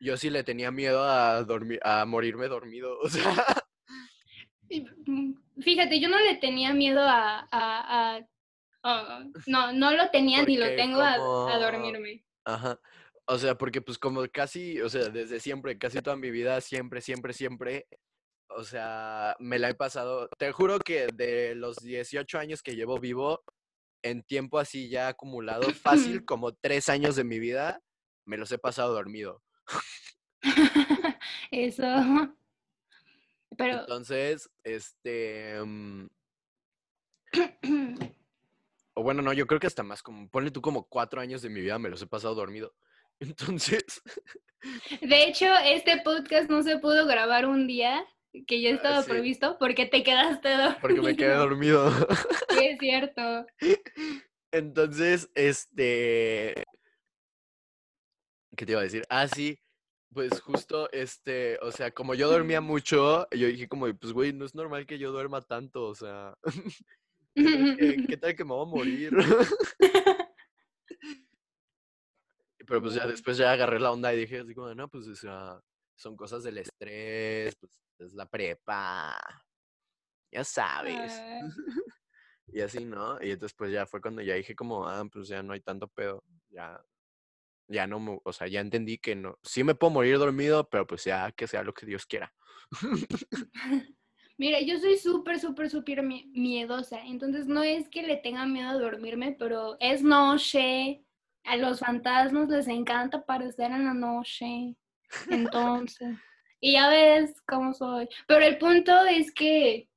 [0.03, 3.45] yo sí le tenía miedo a dormir, a morirme dormido, o sea,
[5.05, 8.21] mm, Fíjate, yo no le tenía miedo a, a- a-
[8.83, 11.13] a- no, no lo tenía ni lo tengo a,
[11.53, 12.25] a dormirme.
[12.45, 12.79] Ajá.
[13.25, 17.01] O sea, porque pues como casi, o sea, desde siempre, casi toda mi vida, siempre,
[17.01, 17.87] siempre, siempre,
[18.49, 22.99] o sea, me la he pasado, te juro que de los 18 años que llevo
[22.99, 23.43] vivo,
[24.03, 27.79] en tiempo así ya acumulado, fácil, como tres años de mi vida,
[28.25, 29.41] me los he pasado dormido.
[31.51, 31.85] Eso.
[33.57, 36.07] Pero Entonces, este, mm,
[38.95, 41.49] o bueno, no, yo creo que hasta más, como, ponle tú como cuatro años de
[41.49, 42.73] mi vida me los he pasado dormido.
[43.19, 44.01] Entonces,
[45.01, 48.03] de hecho, este podcast no se pudo grabar un día
[48.47, 49.09] que ya Ah, estaba sí.
[49.11, 50.77] previsto porque te quedaste dormido.
[50.81, 51.91] porque me quedé dormido.
[52.49, 53.45] Sí, es cierto.
[54.51, 56.63] Entonces, este.
[58.55, 59.03] ¿Qué te iba a decir?
[59.09, 59.59] Ah, sí.
[60.13, 64.45] Pues justo, este, o sea, como yo dormía mucho, yo dije como, pues güey, no
[64.45, 66.35] es normal que yo duerma tanto, o sea,
[67.35, 69.11] ¿qué tal que, qué tal que me voy a morir?
[72.67, 75.15] Pero pues ya después ya agarré la onda y dije así como, no, pues o
[75.15, 75.59] sea,
[75.95, 79.17] son cosas del estrés, pues es la prepa,
[80.31, 81.11] ya sabes.
[81.11, 81.49] Ah,
[82.47, 83.19] Y así, ¿no?
[83.19, 85.87] Y entonces pues ya fue cuando ya dije como, ah, pues ya no hay tanto
[85.87, 86.79] pedo, ya,
[87.67, 90.85] ya no, me- o sea, ya entendí que no, sí me puedo morir dormido, pero
[90.87, 92.33] pues ya que sea lo que Dios quiera.
[94.37, 97.05] Mira, yo soy súper, súper, súper mie- miedosa.
[97.05, 101.03] Entonces no es que le tenga miedo a dormirme, pero es noche.
[101.45, 104.75] A los fantasmas les encanta aparecer en la noche.
[105.29, 106.17] Entonces,
[106.59, 108.07] y ya ves cómo soy.
[108.27, 109.89] Pero el punto es que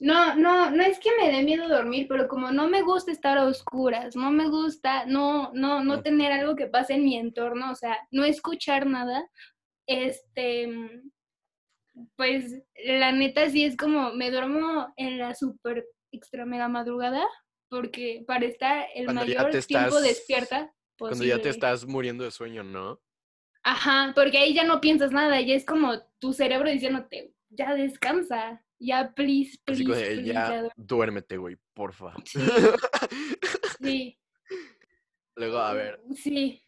[0.00, 3.36] no, no, no es que me dé miedo dormir, pero como no me gusta estar
[3.38, 7.72] a oscuras, no me gusta no, no, no tener algo que pase en mi entorno,
[7.72, 9.28] o sea, no escuchar nada,
[9.86, 10.68] este,
[12.16, 17.26] pues la neta sí es como me duermo en la super extra mega madrugada,
[17.68, 21.50] porque para estar el Cuando mayor te tiempo estás- despierta Cuando ya te posible.
[21.50, 23.00] estás muriendo de sueño, ¿no?
[23.62, 28.64] Ajá, porque ahí ya no piensas nada, ya es como tu cerebro diciéndote, ya descansa,
[28.78, 30.70] ya please, Así please, como de, please, ya, ya duerme".
[30.76, 32.14] duérmete, güey, porfa.
[32.24, 32.38] Sí,
[33.82, 34.18] sí,
[35.36, 36.62] Luego, a ver, sí.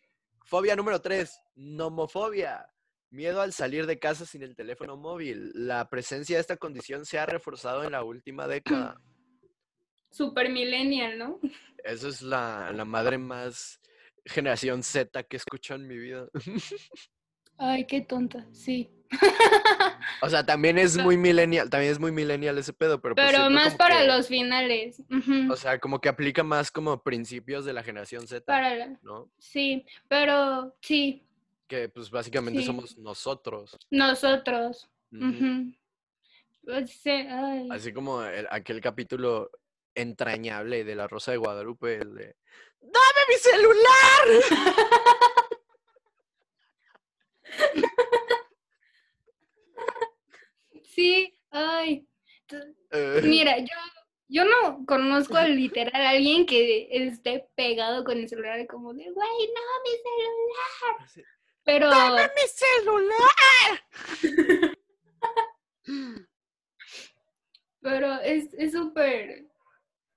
[0.45, 2.67] fobia número tres, nomofobia.
[3.13, 5.51] Miedo al salir de casa sin el teléfono móvil.
[5.55, 9.01] La presencia de esta condición se ha reforzado en la última década.
[10.13, 11.41] Super millennial, ¿no?
[11.85, 13.81] Esa es la, la madre más
[14.25, 16.29] generación Z que escucho en mi vida.
[17.63, 18.91] Ay, qué tonta, sí.
[20.23, 23.49] O sea, también es muy millennial, también es muy millennial ese pedo, pero pues Pero
[23.51, 25.03] más para que- los finales.
[25.51, 29.31] O sea, como que aplica más como principios de la generación Z, Para la- ¿no?
[29.39, 31.27] Sí, pero sí,
[31.67, 32.67] Que pues básicamente Sí.
[32.67, 33.77] somos nosotros.
[33.91, 34.91] nosotros.
[35.13, 35.25] Ujú.
[35.29, 35.73] ujú.
[36.65, 37.69] Pues, sí, ay.
[37.71, 39.51] Así como el- aquel capítulo
[39.95, 42.37] entrañable de La Rosa de Guadalupe, el de
[42.81, 44.27] ¡Dame mi celular!
[50.85, 52.07] Sí, ay.
[52.91, 53.77] Eh, Mira, yo,
[54.29, 59.05] yo no conozco a literal a alguien que esté pegado con el celular como de,
[59.11, 60.97] güey, no, mi celular.
[61.01, 61.23] así,
[61.65, 63.83] Pero, ¡Dame mi celular!
[67.81, 69.50] pero es es súper...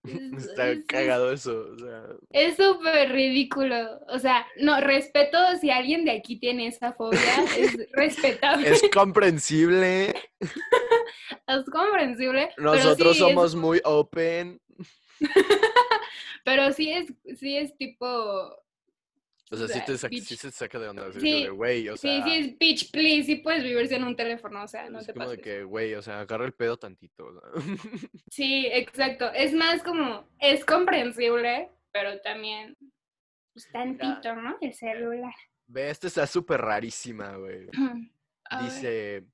[0.38, 4.00] es- Está es- es- cagado eso, o sea, Es súper ridículo.
[4.10, 7.20] O sea, no, respeto si alguien de aquí tiene esa fobia,
[7.58, 10.14] es respetable, es comprensible.
[11.48, 12.50] es comprensible.
[12.58, 14.60] Nosotros sí es- somos muy open.
[16.44, 18.08] pero sí es, sí es tipo,
[19.54, 21.08] O sea, sí, te sea, saca, sí se saca de onda.
[21.08, 24.04] así Sí, de, güey, o sea, sí, sí es bitch, please, sí puedes vivir sin
[24.04, 26.54] un teléfono, o sea, no es te como de que, güey, o sea, agarra el
[26.54, 27.26] pedo tantito.
[27.26, 27.42] o sea.
[28.32, 29.32] Sí, exacto.
[29.32, 32.76] Es más como, es comprensible, pero también,
[33.54, 34.58] pues tantito, ¿no?
[34.60, 35.36] El celular.
[35.68, 37.68] Ve, esta está súper rarísima, güey.
[38.64, 39.26] Dice,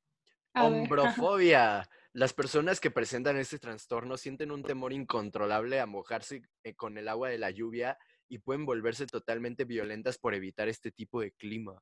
[0.54, 1.90] hombrofobia.
[2.12, 7.08] Las personas que presentan este trastorno sienten un temor incontrolable a mojarse eh, con el
[7.08, 7.98] agua de la lluvia
[8.30, 11.82] y pueden volverse totalmente violentas por evitar este tipo de clima.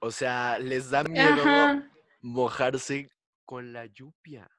[0.00, 1.90] O sea, les da miedo Ajá.
[2.20, 3.08] mojarse
[3.44, 4.50] con la lluvia.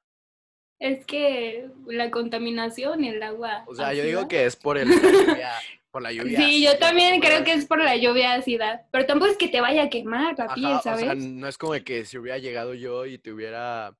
[0.78, 3.64] Es que la contaminación y el agua.
[3.66, 5.52] O sea, yo digo que es por el, la lluvia.
[5.92, 8.88] Por la lluvia Sí, yo también creo que es por la lluvia ácida.
[8.90, 11.00] Pero tampoco es que te vaya a quemar la piel, Ajá, o ¿sabes?
[11.00, 13.94] sea, no es como que si hubiera llegado yo y te hubiera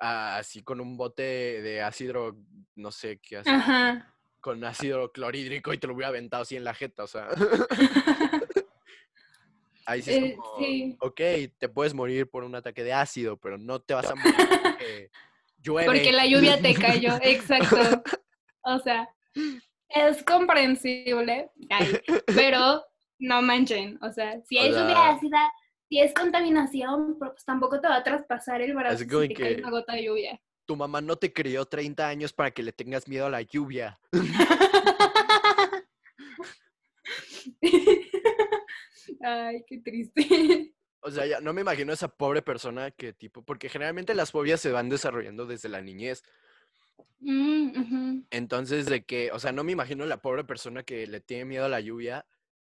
[0.00, 2.36] ah, así con un bote de ácido,
[2.74, 4.14] no sé qué Ajá.
[4.40, 7.28] con ácido clorhídrico y te lo hubiera aventado así en la jeta, o sea.
[9.86, 10.96] Ahí sí es Eh, como, sí.
[11.00, 11.20] ok,
[11.58, 15.10] te puedes morir por un ataque de ácido, pero no te vas a morir porque
[15.58, 15.86] llueve.
[15.86, 18.02] Porque la lluvia te cayó, exacto.
[18.62, 19.08] O sea,
[19.88, 22.84] es comprensible, ay, pero
[23.18, 23.98] no manchen.
[24.02, 25.52] O sea, si O hay lluvia ácida,
[25.90, 29.70] si es contaminación, pues tampoco te va a traspasar el brazo si te cae una
[29.70, 30.40] gota de lluvia.
[30.64, 33.98] Tu mamá no te crió 30 años para que le tengas miedo a la lluvia.
[39.20, 40.72] Ay, qué triste.
[41.00, 44.30] O sea, ya no me imagino a esa pobre persona que tipo, porque generalmente las
[44.30, 46.22] fobias se van desarrollando desde la niñez.
[47.18, 48.26] Mm.
[48.30, 51.64] Entonces, de que, o sea, no me imagino la pobre persona que le tiene miedo
[51.64, 52.24] a la lluvia,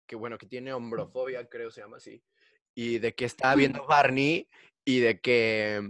[0.07, 2.23] que bueno, que tiene hombrofobia, creo se llama así,
[2.81, 4.47] y de que está viendo Barney
[4.85, 5.81] y de que,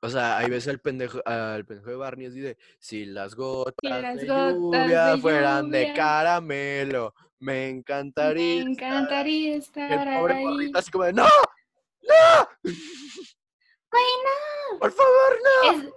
[0.00, 3.74] o sea, ahí ves al pendejo, al pendejo de Barney así de, si las gotas
[4.02, 4.54] las de gotas
[4.86, 5.94] lluvia de fueran de lluvia".
[5.94, 8.64] caramelo, Me encantaría.
[8.64, 9.90] Me encantaría estar.
[9.92, 10.44] estar El pobre ahí.
[10.44, 11.24] morrito así como de ¡No!
[11.24, 12.48] ¡No!
[13.92, 14.78] Ay, no.
[14.78, 15.72] ¡Por favor, no!
[15.72, 15.94] Es-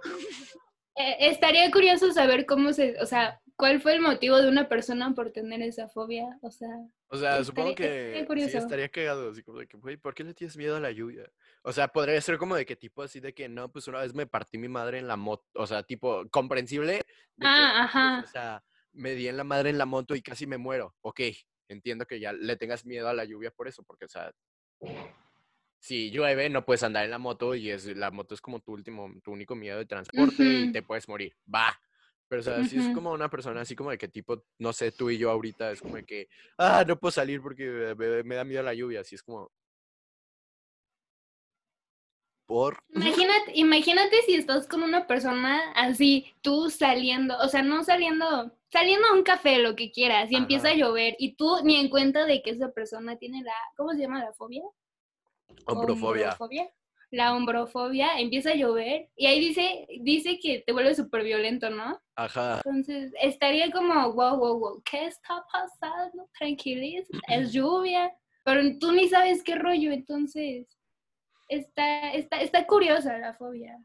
[0.96, 5.14] eh, estaría curioso saber cómo se, o sea, cuál fue el motivo de una persona
[5.14, 6.68] por tener esa fobia, o sea,
[7.08, 10.34] O sea, supongo que sí estaría cagado, así como de que, güey, ¿por qué le
[10.34, 11.30] tienes miedo a la lluvia?
[11.62, 14.14] O sea, podría ser como de que tipo así de que no, pues una vez
[14.14, 17.02] me partí mi madre en la moto, o sea, tipo comprensible.
[17.36, 18.24] de que, Ah, pues, ajá.
[18.24, 20.96] o sea, me di en la madre en la moto y casi me muero.
[21.02, 21.20] Ok,
[21.68, 24.32] entiendo que ya le tengas miedo a la lluvia por eso, porque, o sea,
[25.80, 28.72] si llueve no puedes andar en la moto y es, la moto es como tu
[28.72, 30.70] último, tu único miedo de transporte y Ujú.
[30.70, 31.36] te puedes morir.
[31.52, 31.78] Va.
[32.34, 34.90] Pero, o sea, si es como una persona así como de que tipo, no sé,
[34.90, 38.42] tú y yo ahorita es como de que, ah, no puedo salir porque me, da
[38.42, 39.02] miedo la lluvia.
[39.02, 39.52] Así es como.
[42.44, 42.82] Por.
[42.88, 49.06] Imagínate, imagínate si estás con una persona así, tú saliendo, o sea, no saliendo, saliendo
[49.06, 52.26] a un café, lo que quieras, y empieza a llover, y tú ni en cuenta
[52.26, 54.64] de que esa persona tiene la, ¿cómo se llama la fobia?
[55.66, 56.30] Hombrofobia.
[56.32, 56.74] Hombrofobia.
[57.14, 62.00] La hombrofobia, empieza a llover, y ahí dice, dice que te vuelve súper violento, ¿no?
[62.16, 62.56] Ajá.
[62.64, 66.28] Entonces, estaría como, wow, wow, wow, ¿qué está pasando?
[66.36, 68.12] Tranquiliza, es lluvia,
[68.44, 70.66] pero tú ni sabes qué rollo, entonces,
[71.48, 73.78] está, está, está curiosa la fobia.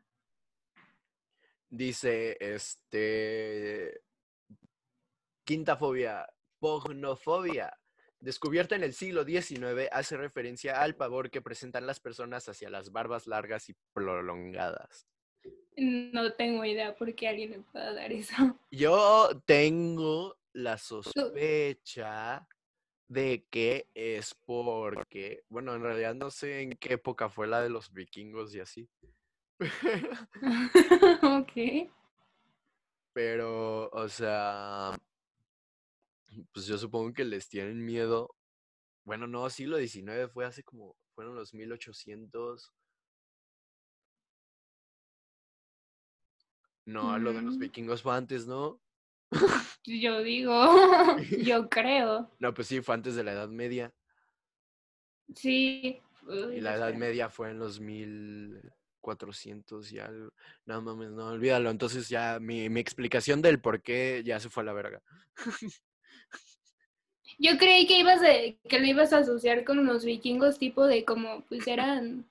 [1.69, 4.01] Dice, este.
[5.45, 6.27] Quinta fobia,
[6.59, 7.71] pognofobia.
[8.21, 12.91] Descubierta en el siglo XIX, hace referencia al pavor que presentan las personas hacia las
[12.91, 15.07] barbas largas y prolongadas.
[15.77, 18.33] No tengo idea por qué alguien me pueda dar eso.
[18.71, 22.45] Yo tengo la sospecha
[23.07, 27.69] de que es porque, bueno, en realidad no sé en qué época fue la de
[27.69, 28.89] los vikingos y así.
[31.23, 31.89] ok.
[33.13, 34.91] Pero, o sea,
[36.53, 38.33] pues yo supongo que les tienen miedo.
[39.03, 42.71] Bueno, no, siglo XIX fue hace como, fueron los 1800.
[46.85, 48.81] No, lo de los vikingos fue antes, ¿no?
[49.83, 50.53] Yo digo,
[51.43, 52.31] yo creo.
[52.39, 53.93] No, pues sí, fue antes de la Edad Media.
[55.35, 56.01] Sí.
[56.27, 56.95] Y la Edad.
[56.95, 60.33] Media fue en los 1400 y algo.
[60.65, 61.69] No mames, no, olvídalo.
[61.69, 65.01] Entonces ya mi, mi explicación del por qué ya se fue a la verga.
[67.41, 68.27] Yo creí que ibas a,
[68.67, 72.25] que lo ibas a asociar con los vikingos, tipo de como, pues eran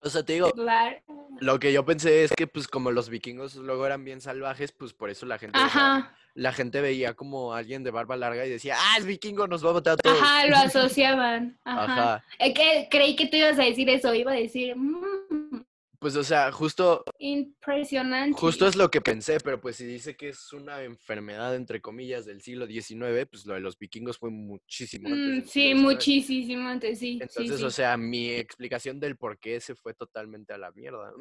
[0.00, 1.02] O sea, te digo, lar-
[1.40, 4.92] lo que yo pensé es que pues como los vikingos luego eran bien salvajes, pues
[4.92, 8.16] por eso la gente, o sea, Ajá, la gente veía como a alguien de barba
[8.16, 10.20] larga y decía, ah, es vikingo, nos va a matar a todos.
[10.20, 11.56] ajá, lo asociaban.
[11.64, 11.84] Ajá.
[11.84, 12.24] Ajá.
[12.40, 15.64] Es que creí que tú ibas a decir eso, iba a decir, "Mm,
[16.04, 18.38] Pues o sea, justo, impresionante.
[18.38, 22.26] justo es lo que pensé, pero pues si dice que es una enfermedad, entre comillas,
[22.26, 25.46] del siglo XIX, pues lo de los vikingos fue muchísimo antes.
[25.46, 27.18] Mm, sí, muchísimo antes, sí.
[27.22, 27.64] Entonces, sí.
[27.64, 31.14] o sea, mi explicación del por qué se fue totalmente a la mierda.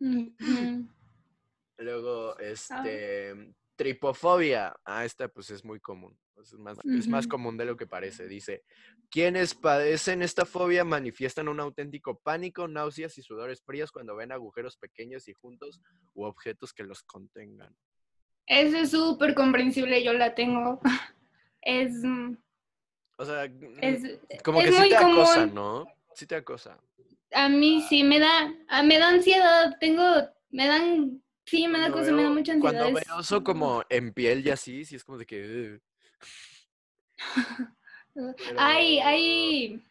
[1.78, 4.74] Luego, este, tripofobia.
[4.84, 6.16] Ah, esta pues es muy común.
[6.40, 8.26] Es más, es más común de lo que parece.
[8.26, 8.64] Dice,
[9.10, 14.76] quienes padecen esta fobia manifiestan un auténtico pánico, náuseas y sudores fríos cuando ven agujeros
[14.76, 15.80] pequeños y juntos
[16.14, 17.76] u objetos que los contengan.
[18.46, 20.80] Eso es súper comprensible, yo la tengo.
[21.64, 22.34] Es, mm,
[23.18, 25.46] O sea, mm, es, como es que sí muy te acosa.
[25.46, 25.86] ¿no?
[26.12, 26.76] Sí te acosa.
[27.30, 30.04] A mí sí me da, me da ansiedad, tengo,
[30.50, 32.80] me dan, sí, me da cosa, me da veo- mucha ansiedad.
[32.82, 35.80] Cuando veo oso como en piel y así, sí es como de que...
[38.14, 38.34] "Ugh".
[38.56, 39.82] Ay, Pero- ay.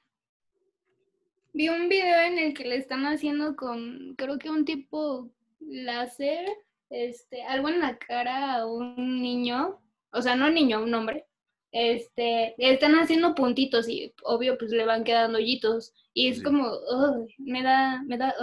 [1.54, 6.48] Vi un video en el que le están haciendo con, creo que un tipo láser,
[6.90, 9.82] este, algo en la cara a un niño,
[10.14, 11.26] o sea, no niño, un hombre.
[11.74, 16.44] Este, le están haciendo puntitos y obvio pues le van quedando hoyitos y es Sí.
[16.44, 18.34] como, "Uy", me da, me da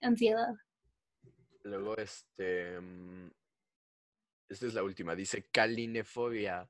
[0.00, 0.54] ansiedad.
[1.66, 2.80] Luego, este.
[2.80, 3.30] mm,
[4.48, 5.14] Esta es la última.
[5.14, 6.68] Dice calinefobia.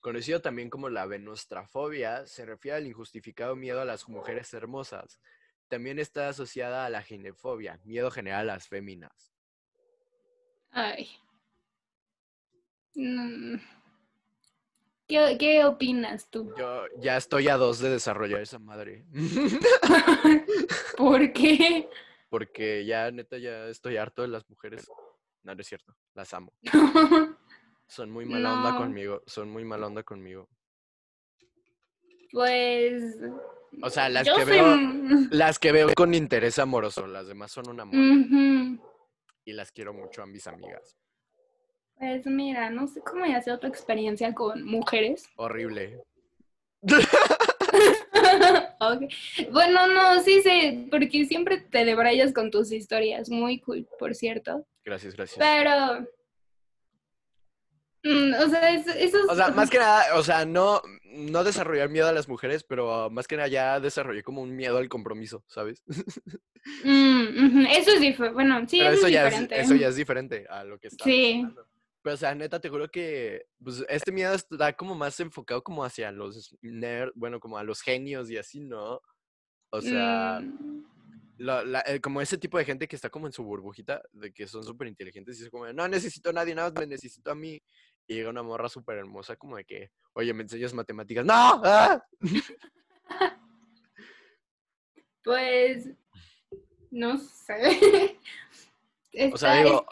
[0.00, 5.18] Conocido también como la venostrafobia, se refiere al injustificado miedo a las mujeres hermosas.
[5.66, 9.34] También está asociada a la ginefobia, miedo general a las féminas.
[10.70, 11.10] Ay.
[12.94, 13.56] Mm.
[15.08, 16.54] ¿Qué, qué opinas tú?
[16.56, 19.04] Yo ya estoy a dos de desarrollar esa madre.
[20.96, 21.88] ¿Por qué?
[22.28, 24.86] Porque ya, neta, ya estoy harto de las mujeres.
[25.42, 25.94] No, no es cierto.
[26.14, 26.52] Las amo.
[27.86, 29.22] Son muy mala onda conmigo.
[29.26, 30.48] Son muy mala onda conmigo.
[32.30, 33.16] Pues.
[33.82, 34.76] O sea, las que soy veo.
[35.30, 37.94] Las que veo con interés amoroso, las demás son un amor
[39.48, 40.98] y las quiero mucho a mis amigas.
[41.98, 45.26] Pues mira, no sé cómo ya sea tu experiencia con mujeres.
[45.36, 46.02] Horrible.
[49.42, 49.50] Ok.
[49.50, 53.28] Bueno, no, sí sé, porque siempre te debrayas con tus historias.
[53.28, 54.66] Muy cool, por cierto.
[54.84, 55.38] Gracias, gracias.
[55.38, 56.06] Pero.
[58.04, 59.28] mm, o sea, es- esos.
[59.28, 63.10] O sea, más que nada, o sea, no, no desarrollar miedo a las mujeres, pero
[63.10, 65.82] más que nada ya desarrollé como un miedo al compromiso, ¿sabes?
[66.84, 68.34] Mm, Eso es diferente.
[68.34, 69.60] Bueno, sí, Pero eso, eso es ya es, diferente.
[69.60, 71.04] eso ya es diferente a lo que está.
[71.04, 71.44] Sí.
[72.02, 75.84] Pero, o sea, neta, te juro que pues, este miedo está como más enfocado como
[75.84, 79.00] hacia los nerds, bueno, como a los genios y así, ¿no?
[79.70, 80.84] O sea, Mm,
[81.38, 84.32] la- la- eh, como ese tipo de gente que está como en su burbujita, de
[84.32, 87.30] que son súper inteligentes y es como, no necesito a nadie, nada más me necesito
[87.30, 87.60] a mí.
[88.06, 91.24] Y llega una morra súper hermosa como de que, oye, me enseñas matemáticas.
[91.24, 91.60] ¡No!
[91.64, 92.02] ¡Ah!
[95.24, 95.90] Pues.
[96.90, 98.18] No sé.
[99.32, 99.84] O sea, digo,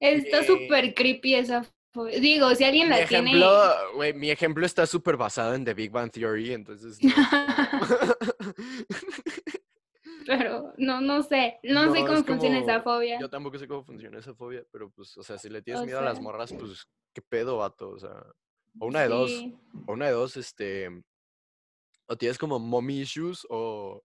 [0.00, 1.64] está eh, súper creepy esa.
[1.92, 3.30] fo- Digo, si alguien mi la tiene.
[3.30, 6.98] ejemplo, güey, mi ejemplo está súper basado en The Big Bang Theory, entonces...
[7.02, 7.12] no
[10.26, 11.58] Pero no, no sé.
[11.64, 13.20] No, sé cómo es funciona esa fobia.
[13.20, 15.86] Yo tampoco sé cómo funciona esa fobia, pero pues, o sea, si le tienes O
[15.86, 17.90] miedo a las morras, pues, ¿qué pedo, vato?
[17.90, 18.24] O sea,
[18.78, 19.30] o una de dos,
[19.86, 20.88] o una de dos, este,
[22.06, 24.02] o tienes como mommy issues, o,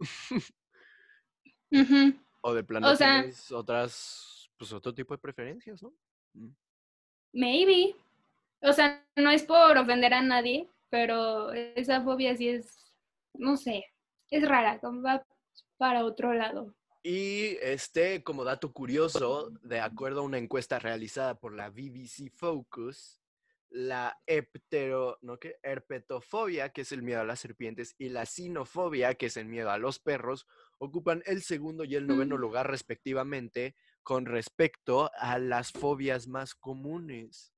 [2.42, 5.92] o de plano O sea- tienes otras, pues, otro tipo de preferencias, ¿no?
[6.34, 6.50] Mm.
[7.32, 7.96] Maybe.
[8.60, 12.92] O sea, no es por ofender a nadie, pero esa fobia sí es,
[13.34, 13.84] no sé,
[14.30, 15.26] es rara, como va
[15.78, 16.76] para otro lado.
[17.02, 23.18] Y este, como dato curioso, de acuerdo a una encuesta realizada por la BBC Focus,
[23.68, 25.56] la heptero, ¿no qué?
[25.64, 29.70] herpetofobia, que es el miedo a las serpientes, y la sinofobia, que es el miedo
[29.70, 30.46] a los perros,
[30.78, 32.40] ocupan el segundo y el noveno Mm.
[32.40, 37.52] lugar respectivamente con respecto a las fobias más comunes.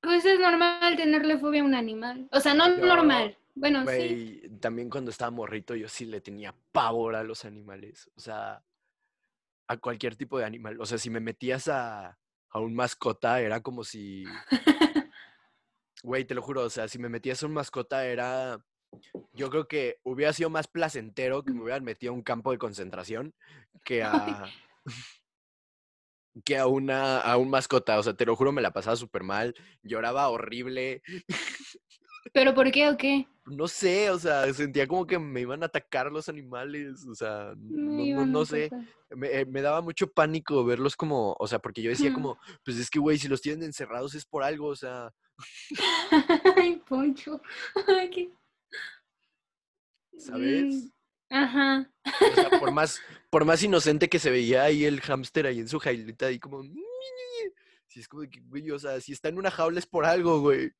[0.00, 2.28] Pues es normal tenerle fobia a un animal.
[2.32, 3.36] O sea, no Yo, normal.
[3.54, 3.84] Bueno, sí.
[3.84, 8.10] Güey, también cuando estaba morrito yo sí le tenía pavor a los animales.
[8.16, 8.64] O sea,
[9.68, 10.80] a cualquier tipo de animal.
[10.80, 12.18] O sea, si me metías a,
[12.50, 14.24] a un mascota era como si...
[16.02, 18.64] Güey, te lo juro, o sea, si me metías a un mascota era...
[19.34, 22.58] Yo creo que hubiera sido más placentero que me hubieran metido a un campo de
[22.58, 23.34] concentración
[23.84, 24.50] que a...
[26.44, 29.22] que a una a un mascota, o sea, te lo juro, me la pasaba súper
[29.22, 31.02] mal, lloraba horrible,
[32.32, 33.26] ¿Pero por qué o qué?
[33.46, 37.52] no sé, o sea, sentía como que me iban a atacar los animales, o sea,
[37.56, 38.70] No no, no, sé,
[39.10, 42.76] me, eh, me daba mucho pánico verlos como, o sea, porque yo decía como, pues
[42.78, 45.10] es que, güey, si los tienen encerrados es por algo, o sea,
[46.56, 47.40] Ay, Poncho.
[50.18, 50.92] ¿sabes?
[51.30, 51.90] Ajá.
[52.04, 53.00] O sea, por más,
[53.30, 56.62] por más inocente que se veía ahí el hámster ahí en su jailita, ahí como,
[57.86, 60.40] si es como que, güey, o sea, si está en una jaula es por algo,
[60.40, 60.72] güey.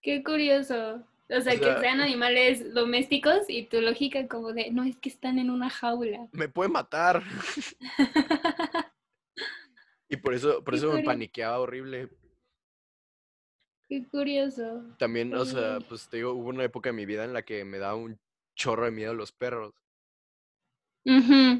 [0.00, 1.06] Qué curioso.
[1.28, 5.08] O sea, sea- que sean animales domésticos y tu lógica como de, no, es que
[5.08, 6.28] están en una jaula.
[6.32, 7.22] Me puede matar.
[10.08, 12.10] Y por eso, por Qué eso me paniqueaba horrible.
[13.88, 14.94] Qué curioso.
[14.98, 17.64] También, o sea, pues te digo, hubo una época en mi vida en la que
[17.64, 18.20] me daba un
[18.62, 19.74] chorro de miedo los perros.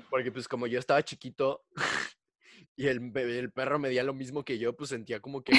[0.08, 1.64] Porque pues como yo estaba chiquito
[2.76, 5.52] y el, el perro medía lo mismo que yo, pues sentía como que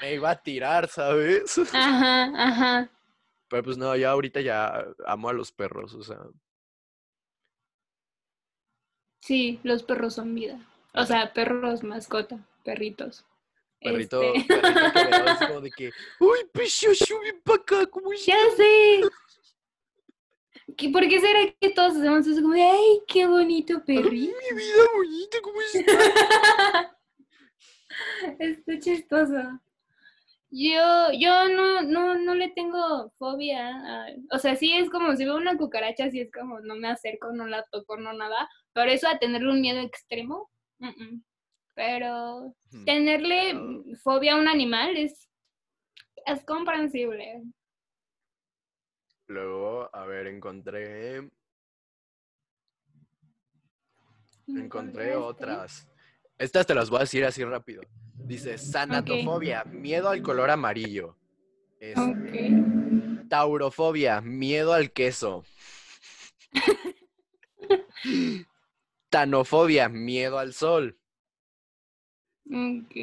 [0.00, 1.58] me iba a tirar, ¿sabes?
[1.72, 2.90] Ajá, ajá.
[3.48, 6.18] Pero pues no, ya ahorita ya amo a los perros, o sea.
[9.20, 10.58] Sí, los perros son vida.
[10.94, 13.24] O sea, perros mascota, perritos.
[13.80, 15.90] Perrito, Este, perrito que veo es como de que,
[16.20, 18.56] uy, precioso, ven pa' acá, ¿cómo Ya estás?".
[18.56, 19.00] sé.
[20.76, 24.36] ¿Qué- ¿Por qué será que todos hacemos eso como ay, qué bonito Ay, perrito?
[24.50, 25.84] mi vida bonita, ¿cómo estás?
[28.38, 29.60] Está chistoso.
[30.50, 33.68] Yo, yo no, no, no le tengo fobia.
[33.68, 36.88] a- o sea, sí es como si veo una cucaracha, sí es como no me
[36.88, 38.48] acerco, no la toco, no nada.
[38.72, 40.50] Pero eso a tenerle un miedo extremo,
[41.74, 45.28] pero Hmm, tenerle mm, fobia a un animal es,
[46.26, 47.42] es comprensible.
[49.32, 51.26] Luego, a ver, encontré,
[54.46, 55.88] encontré otras.
[56.36, 57.82] Estas te las voy a decir así rápido.
[58.26, 61.16] Dice, sanatofobia, miedo al color amarillo.
[63.30, 65.44] Taurofobia, miedo al queso.
[69.08, 70.98] Tanofobia, miedo al sol.
[72.46, 72.96] Ok.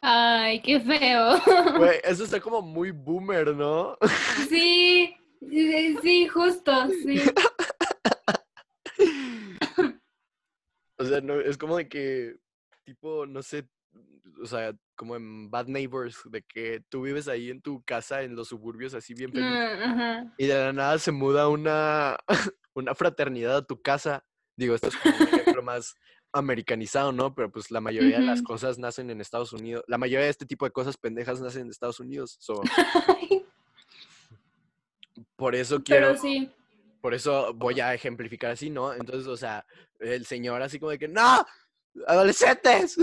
[0.02, 1.40] Ay, qué feo.
[1.78, 3.98] Güey, eso está como muy boomer, ¿no?
[4.50, 5.16] Sí,
[5.50, 6.72] sí, sí, justo,
[7.04, 7.22] sí.
[11.00, 12.38] O sea, no, es como de que,
[12.84, 13.68] tipo, no sé,
[14.42, 18.36] o sea, como en Bad Neighbors, de que tú vives ahí en tu casa en
[18.36, 19.48] los suburbios así bien feliz.
[19.48, 20.34] Ah, Ajá.
[20.38, 22.18] Y de la nada se muda una,
[22.74, 24.24] una fraternidad a tu casa.
[24.56, 25.96] Digo, esto es como un ejemplo más
[26.32, 27.34] americanizado, ¿no?
[27.36, 29.84] Pero pues la mayoría de las cosas nacen en Estados Unidos.
[29.88, 32.38] La mayoría de este tipo de cosas pendejas nacen en Estados Unidos.
[32.40, 32.62] So,
[35.36, 36.52] por eso quiero, Pero sí.
[37.02, 38.94] por eso voy a ejemplificar así, ¿no?
[38.94, 39.66] Entonces, o sea,
[40.00, 41.46] el señor así como de que, ¡No!
[42.08, 42.96] ¡Adolescentes!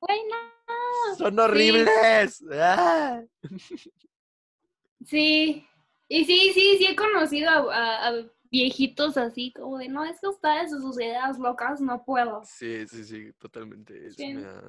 [0.00, 1.16] Güey, no.
[1.16, 2.44] ¡Son horribles!
[2.52, 3.22] ¡Ah!
[5.04, 5.64] Sí.
[6.08, 8.12] Y sí, sí, sí he conocido a, a- a
[8.50, 12.42] viejitos así, como de, no, es que ustedes sus ideas locas no puedo.
[12.46, 14.06] Sí, sí, sí, totalmente.
[14.06, 14.34] es Sí.
[14.36, 14.62] una-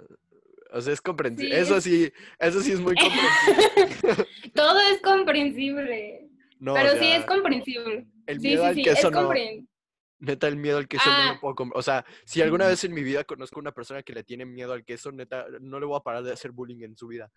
[0.72, 1.56] O sea, es comprensible.
[1.56, 4.28] Sí, Eso es- sí, eso sí es muy comprensible.
[4.54, 6.30] Todo es comprensible.
[6.60, 8.06] No, o pero sí es comprensible.
[8.28, 9.22] El miedo sí, al sí, queso es no.
[10.20, 11.34] Neta, el miedo al queso no Ah.
[11.34, 14.04] lo puedo com- O sea, si alguna vez en mi vida conozco a una persona
[14.04, 16.82] que le tiene miedo al queso, neta, no le voy a parar de hacer bullying
[16.84, 17.32] en su vida.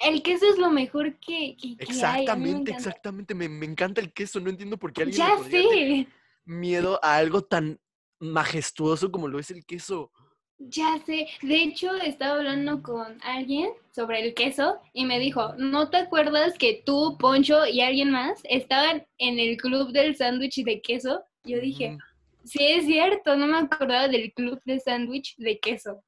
[0.00, 3.34] El queso es lo mejor que, que, que hay, a mí me Exactamente, exactamente.
[3.34, 4.40] Me, me encanta el queso.
[4.40, 6.06] No entiendo por qué alguien Ya sé,
[6.44, 7.80] miedo a algo tan
[8.18, 10.10] majestuoso como lo es el queso.
[10.58, 11.28] Ya sé.
[11.42, 16.56] De hecho, estaba hablando con alguien sobre el queso y me dijo, ¿no te acuerdas
[16.58, 21.24] que tú, Poncho y alguien más estaban en el club del sándwich de queso?
[21.44, 21.98] Yo dije, Ujú.
[22.44, 26.02] sí es cierto, no me acordaba del club de sándwich de queso.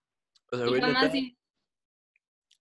[0.52, 1.36] O sea, Y güey, jamás neta,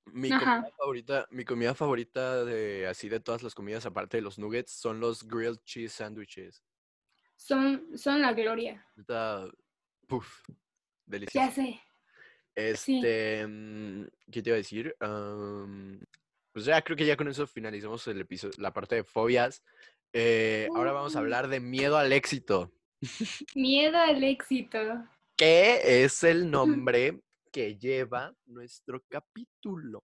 [0.05, 0.39] mi Ajá.
[0.39, 4.71] comida favorita, mi comida favorita de así de todas las comidas, aparte de los nuggets,
[4.71, 6.63] son los grilled cheese sandwiches.
[7.35, 8.85] son, son la gloria.
[8.95, 9.47] Neta,
[11.05, 11.51] puf, Ya delicioso.
[11.55, 11.81] sé.
[12.55, 14.95] Este, mm, ¿qué te iba a decir?
[16.51, 19.63] Pues ya creo que ya con eso finalizamos el episodio, la parte de fobias.
[20.13, 22.71] Eh, ahora vamos a hablar de miedo al éxito,
[23.55, 24.79] Miedo al éxito.
[25.35, 27.19] que es el nombre
[27.51, 30.03] que lleva nuestro capítulo.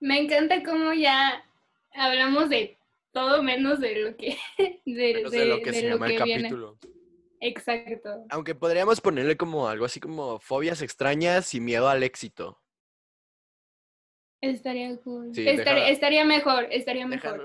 [0.00, 1.44] Me encanta cómo ya
[1.92, 2.76] hablamos de
[3.12, 4.36] todo menos de lo que
[4.84, 6.42] de, Menos de lo que de se lo llama el viene.
[6.42, 6.78] capítulo.
[7.46, 8.24] Exacto.
[8.30, 12.62] Aunque podríamos ponerle como algo así como fobias extrañas y miedo al éxito.
[14.40, 15.34] Estaría cool.
[15.34, 17.42] Sí, Estar- deja- estaría mejor, estaría mejor.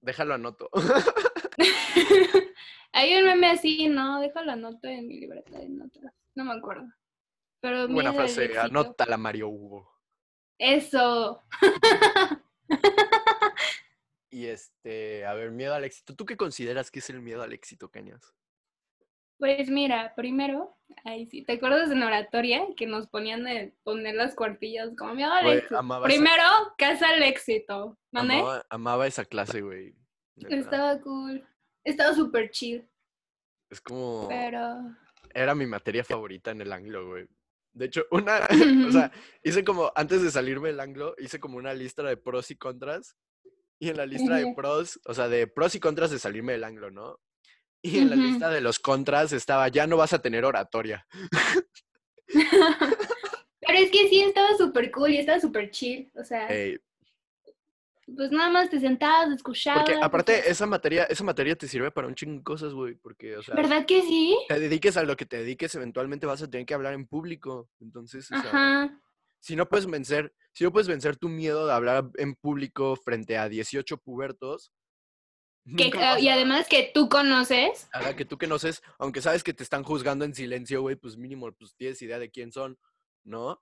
[0.00, 0.70] Déjalo, anoto.
[2.92, 6.02] Hay un meme así, no, déjalo anoto en mi libreta de notas.
[6.34, 6.86] No me acuerdo.
[7.60, 9.90] Pero Buena frase, anótala, Mario Hugo.
[10.58, 11.42] Eso.
[14.28, 16.14] Y este, a ver, miedo al éxito.
[16.14, 18.34] ¿Tú qué consideras que es el miedo al éxito, Cañas?
[19.38, 24.34] Pues mira, primero, ahí sí, ¿te acuerdas en oratoria que nos ponían de poner las
[24.34, 26.42] cuartillas como esa- Primero,
[26.78, 27.98] casa al éxito.
[28.12, 29.94] Amaba, amaba esa clase, güey.
[30.36, 31.46] Estaba cool.
[31.84, 32.88] Estaba súper chill,
[33.70, 34.76] Es como, pero...
[35.32, 37.28] era mi materia favorita en el anglo, güey.
[37.72, 38.40] De hecho, una,
[38.88, 39.12] o sea,
[39.44, 43.16] hice como, antes de salirme del anglo, hice como una lista de pros y contras.
[43.78, 46.64] Y en la lista de pros, o sea, de pros y contras de salirme del
[46.64, 47.20] anglo, ¿no?
[47.86, 51.06] Y en la lista de los contras estaba, ya no vas a tener oratoria.
[52.26, 56.10] Pero es que sí estaba súper cool y estaba súper chill.
[56.14, 56.48] O sea,
[58.14, 59.84] pues nada más te sentabas, escuchabas.
[59.84, 62.94] porque aparte, esa materia, esa materia te sirve para un chingo de cosas, güey.
[62.94, 64.36] Porque, o sea, ¿Verdad que sí?
[64.48, 67.68] te dediques a lo que te dediques, eventualmente vas a tener que hablar en público.
[67.80, 69.00] Entonces, o sea, Ajá.
[69.40, 73.38] si no puedes vencer, si no puedes vencer tu miedo de hablar en público frente
[73.38, 74.72] a 18 pubertos,
[75.76, 77.88] Que, vas y además que tú conoces.
[77.92, 81.50] Ajá, que tú sé, aunque sabes que te están juzgando en silencio, güey, pues mínimo,
[81.52, 82.78] pues tienes idea de quién son,
[83.24, 83.60] ¿no?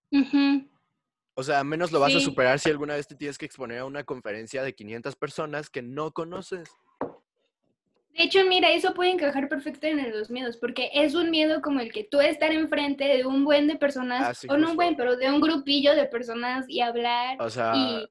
[1.35, 3.85] O sea, menos lo vas a superar si alguna vez te tienes que exponer a
[3.87, 6.71] una conferencia de 500 personas que no conoces.
[8.17, 11.81] De hecho, mira, eso puede encajar perfecto en los miedos, porque es un miedo como
[11.81, 14.95] el que tú estar enfrente de un buen de personas, Ah, o no un buen,
[14.95, 18.07] pero de un grupillo de personas y hablar O sea, y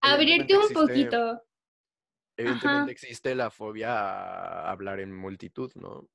[0.00, 1.42] abrirte un poquito.
[2.36, 2.90] Evidentemente Ajá.
[2.90, 6.08] existe la fobia a hablar en multitud, ¿no?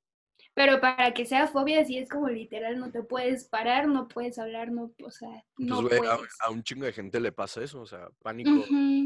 [0.54, 4.38] Pero para que sea fobia, sí es como literal, no te puedes parar, no puedes
[4.38, 6.36] hablar, no, o sea, Pues, no a, puedes.
[6.40, 8.50] a un chingo de gente le pasa eso, o sea, pánico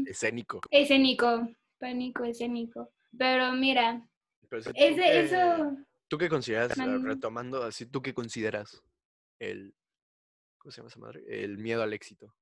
[0.07, 0.59] escénico.
[0.71, 1.47] Escénico,
[1.77, 2.91] pánico escénico.
[3.17, 4.09] Pero mira,
[4.49, 7.03] Pero, o sea, ¿tú ese, eso, ¿Tú qué consideras, ah, Man.
[7.05, 8.83] retomando así, tú qué consideras
[9.39, 9.73] el,
[10.57, 11.23] ¿cómo se llama esa madre?
[11.27, 12.35] El miedo al éxito.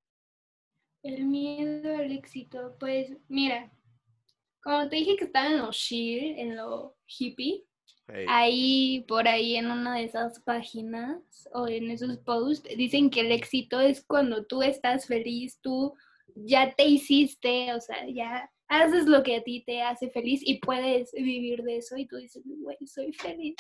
[1.04, 3.72] el miedo al éxito, pues mira,
[4.64, 7.66] como te dije que estaba en lo chill, en lo hippie,
[8.08, 11.18] Ey, ahí por ahí en una de esas páginas
[11.54, 15.94] o en esos posts dicen que el éxito es cuando tú estás feliz, tú
[16.36, 20.60] ya te hiciste, o sea, ya haces lo que a ti te hace feliz y
[20.60, 23.56] puedes vivir de eso y tú dices, güey, soy feliz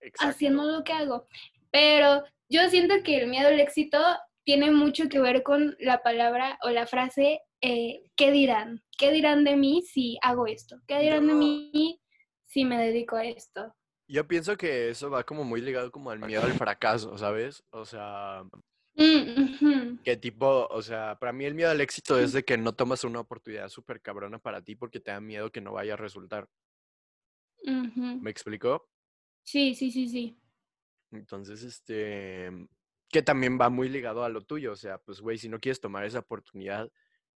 [0.00, 0.34] exacto.
[0.34, 1.26] haciendo lo que hago.
[1.70, 3.98] Pero yo siento que el miedo al éxito
[4.44, 8.82] tiene mucho que ver con la palabra o la frase, eh, ¿qué dirán?
[8.96, 10.80] ¿Qué dirán de mí si hago esto?
[10.86, 12.00] ¿Qué dirán de Yo- mí
[12.44, 13.74] si me dedico a esto?
[14.10, 17.62] Yo pienso que eso va como muy ligado como al miedo al fracaso, ¿sabes?
[17.70, 18.42] O sea,
[18.94, 22.56] Mm, ujú, que tipo, o sea, para mí el miedo al éxito es de que
[22.58, 25.92] no tomas una oportunidad súper cabrona para ti porque te da miedo que no vaya
[25.94, 26.48] a resultar.
[27.64, 28.20] ujú.
[28.20, 28.88] ¿Me explico?
[29.42, 30.36] Sí, sí, sí, sí.
[31.10, 32.50] Entonces, este,
[33.08, 35.80] que también va muy ligado a lo tuyo, o sea, pues, güey, si no quieres
[35.80, 36.90] tomar esa oportunidad,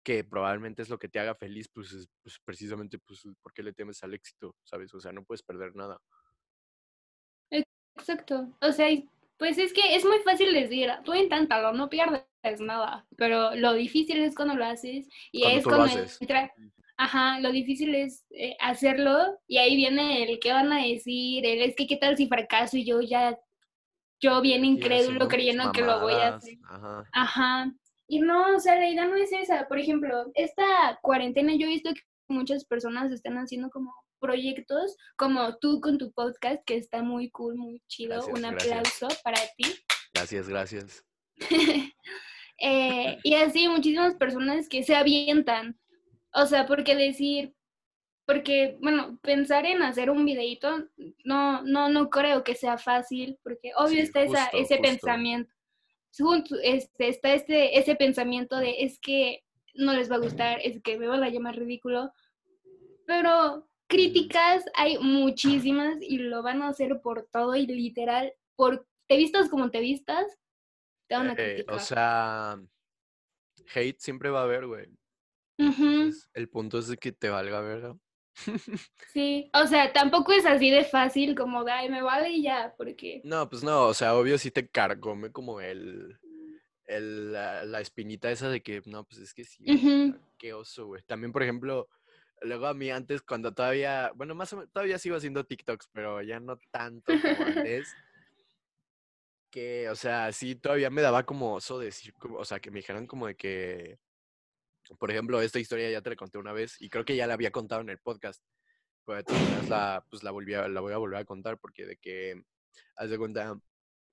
[0.04, 3.64] que probablemente es lo que te haga feliz, pues, es, pues, precisamente, pues, ¿por qué
[3.64, 4.56] le temes al éxito?
[4.64, 4.93] ¿Sabes?
[4.93, 6.00] O sea, no puedes perder nada.
[8.00, 8.47] Exacto.
[8.62, 8.88] O sea,
[9.38, 12.26] pues es que es muy fácil decir, tú inténtalo, no pierdes
[12.60, 16.54] nada, pero lo difícil es cuando lo haces y Cuando es cuando entra,
[16.97, 21.62] ajá, lo difícil es eh, hacerlo y ahí viene el qué van a decir, el
[21.62, 23.38] es que qué tal si fracaso y yo ya,
[24.22, 26.58] yo bien incrédulo creyendo que lo voy a hacer.
[26.68, 27.10] Ajá.
[27.14, 27.74] Ajá.
[28.10, 29.68] Y no, o sea, la idea no es esa.
[29.68, 35.57] Por ejemplo, esta cuarentena yo he visto que muchas personas están haciendo como proyectos, como
[35.60, 38.16] tú con tu podcast, que está muy cool, muy chido.
[38.16, 38.64] Gracias, Un gracias.
[38.99, 39.66] aplauso para ti.
[40.14, 41.05] Gracias, gracias.
[42.62, 45.80] Eh, y así muchísimas personas que se avientan.
[46.34, 47.53] O sea, porque decir,
[48.26, 50.89] porque, bueno, pensar en hacer un videíto,
[51.24, 54.82] no, no, no creo que sea fácil, porque obvio Sí, está esa, ese justo.
[54.82, 55.49] pensamiento.
[56.18, 59.43] Junto- Este, está este, ese pensamiento de es que
[59.76, 62.12] no les va a gustar, es que me van a llamar ridículo.
[63.05, 69.18] Pero críticas hay muchísimas y lo van a hacer por todo y literal, por te
[69.18, 70.26] vistas como te vistas,
[71.07, 71.76] te van a Eh, criticar.
[71.76, 72.60] o sea,
[73.74, 74.88] hate siempre va a haber, güey.
[75.57, 75.84] Ujú.
[75.84, 77.97] Entonces, el punto es de que te valga verga.
[79.14, 82.74] Sí, o sea, tampoco es así de fácil como de, ay, me vale y ya,
[82.78, 83.22] porque...
[83.24, 86.20] No, pues no, o sea, obvio sí te cargome como el,
[86.86, 89.66] el la, la espinita esa de que, no, pues es que sí,
[90.38, 91.02] qué oso, güey.
[91.04, 91.88] También, por ejemplo,
[92.42, 96.22] luego a mí antes, cuando todavía, bueno, más o menos, todavía sigo haciendo TikToks, pero
[96.22, 97.88] ya no tanto como antes.
[99.52, 102.82] Que, o sea, sí, todavía me daba como oso decir, como, o sea, que me
[102.82, 103.98] dijeran como de que,
[104.98, 107.34] por ejemplo, esta historia ya te la conté una vez y creo que ya la
[107.36, 108.44] había contado en el podcast.
[109.06, 111.58] Pero de todas maneras la, pues la, volví a- la voy a volver a contar
[111.60, 112.44] porque de que,
[112.96, 113.58] haz de cuenta,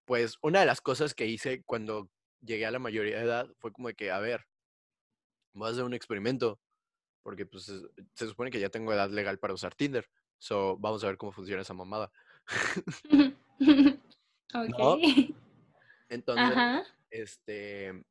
[0.05, 2.11] pues una de las cosas que hice cuando
[2.41, 4.47] llegué a la mayoría de edad fue como de que, a ver,
[5.55, 6.61] voy a hacer un experimento
[7.23, 7.83] porque pues es-
[8.15, 10.09] se supone que ya tengo edad legal para usar Tinder.
[10.39, 12.11] So, vamos a ver cómo funciona esa mamada.
[14.55, 15.35] ok.
[16.09, 16.85] Entonces, Ajá.
[17.11, 18.05] este...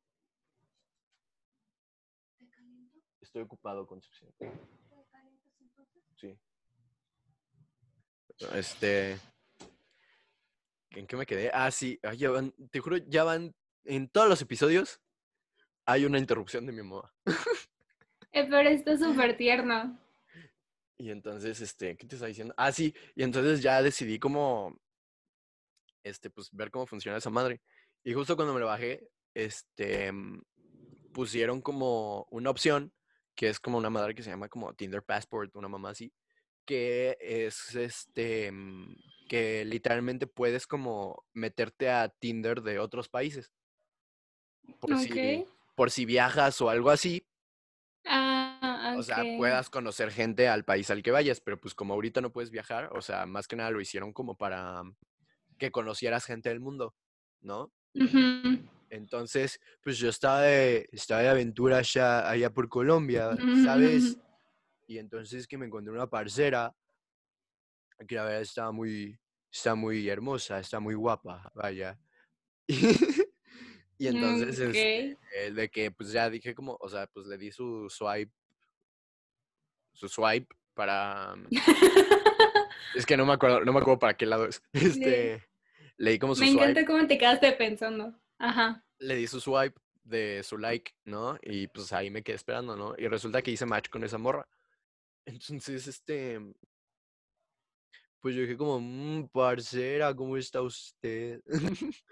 [3.36, 4.32] Estoy ocupado, Concepción.
[6.18, 6.38] Sí.
[8.54, 9.18] Este...
[10.92, 11.50] ¿En qué me quedé?
[11.52, 12.00] Ah, sí.
[12.02, 13.54] ah, ya van, te juro, ya van...
[13.84, 15.02] En todos los episodios
[15.84, 17.12] hay una interrupción de mi mamá.
[18.32, 19.98] Eh, pero está súper tierno.
[20.96, 22.54] Y entonces, este, ¿qué te está diciendo?
[22.56, 24.78] Ah, sí, y entonces ya decidí como,
[26.02, 27.60] este, pues ver cómo funciona esa madre.
[28.02, 30.10] Y justo cuando me lo bajé, este,
[31.12, 32.92] pusieron como una opción
[33.36, 36.12] que es como una madre que se llama como Tinder Passport, una mamá así,
[36.64, 38.96] que es este, mm,
[39.28, 43.52] que literalmente puedes como meterte a Tinder de otros países.
[44.80, 45.44] Por, si,
[45.76, 47.24] por si viajas o algo así.
[48.04, 52.20] Ah, O sea, puedas conocer gente al país al que vayas, pero pues como ahorita
[52.20, 54.82] no puedes viajar, o sea, más que nada lo hicieron como para
[55.58, 56.94] que conocieras gente del mundo,
[57.40, 57.72] ¿no?
[58.90, 64.18] Entonces, pues yo estaba de, estaba de aventura allá, allá por Colombia, ¿sabes?
[64.88, 66.72] Y entonces que me encontré una parcera,
[68.06, 69.18] que la verdad estaba muy,
[69.50, 71.98] está muy hermosa, está muy guapa, vaya.
[73.98, 75.18] y entonces, este,
[75.52, 78.32] de que pues ya dije como, o sea, pues le di su swipe,
[79.92, 81.34] su swipe para...
[82.94, 84.62] es que no me acuerdo, no me acuerdo para qué lado es.
[84.72, 85.42] Este,
[85.96, 88.14] le di como su Me encanta cómo te quedaste pensando.
[88.38, 88.82] Ajá.
[88.98, 91.38] Le di su swipe de su like, ¿no?
[91.42, 92.94] Y pues ahí me quedé esperando, ¿no?
[92.96, 94.48] Y resulta que hice match con esa morra.
[95.26, 96.40] Entonces, este,
[98.20, 101.42] pues yo dije como, mmm, parcera, ¿cómo está usted?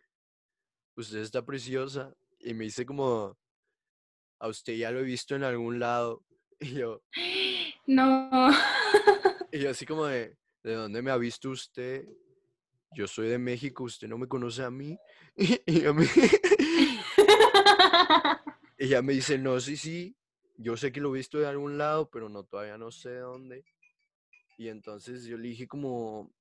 [0.96, 2.14] usted está preciosa.
[2.40, 3.36] Y me dice como,
[4.40, 6.24] a usted ya lo he visto en algún lado.
[6.60, 7.02] Y yo,
[7.86, 8.50] no.
[9.50, 12.06] y yo así como de, ¿de dónde me ha visto usted?
[12.95, 14.99] Yo soy de México, usted no me conoce a mí.
[15.36, 16.07] Y, ella me,
[18.78, 20.16] ella me dice, no, sí, sí,
[20.57, 23.64] yo sé que lo he visto de algún lado, pero no, todavía no sé dónde.
[24.57, 26.32] Y entonces yo le dije como,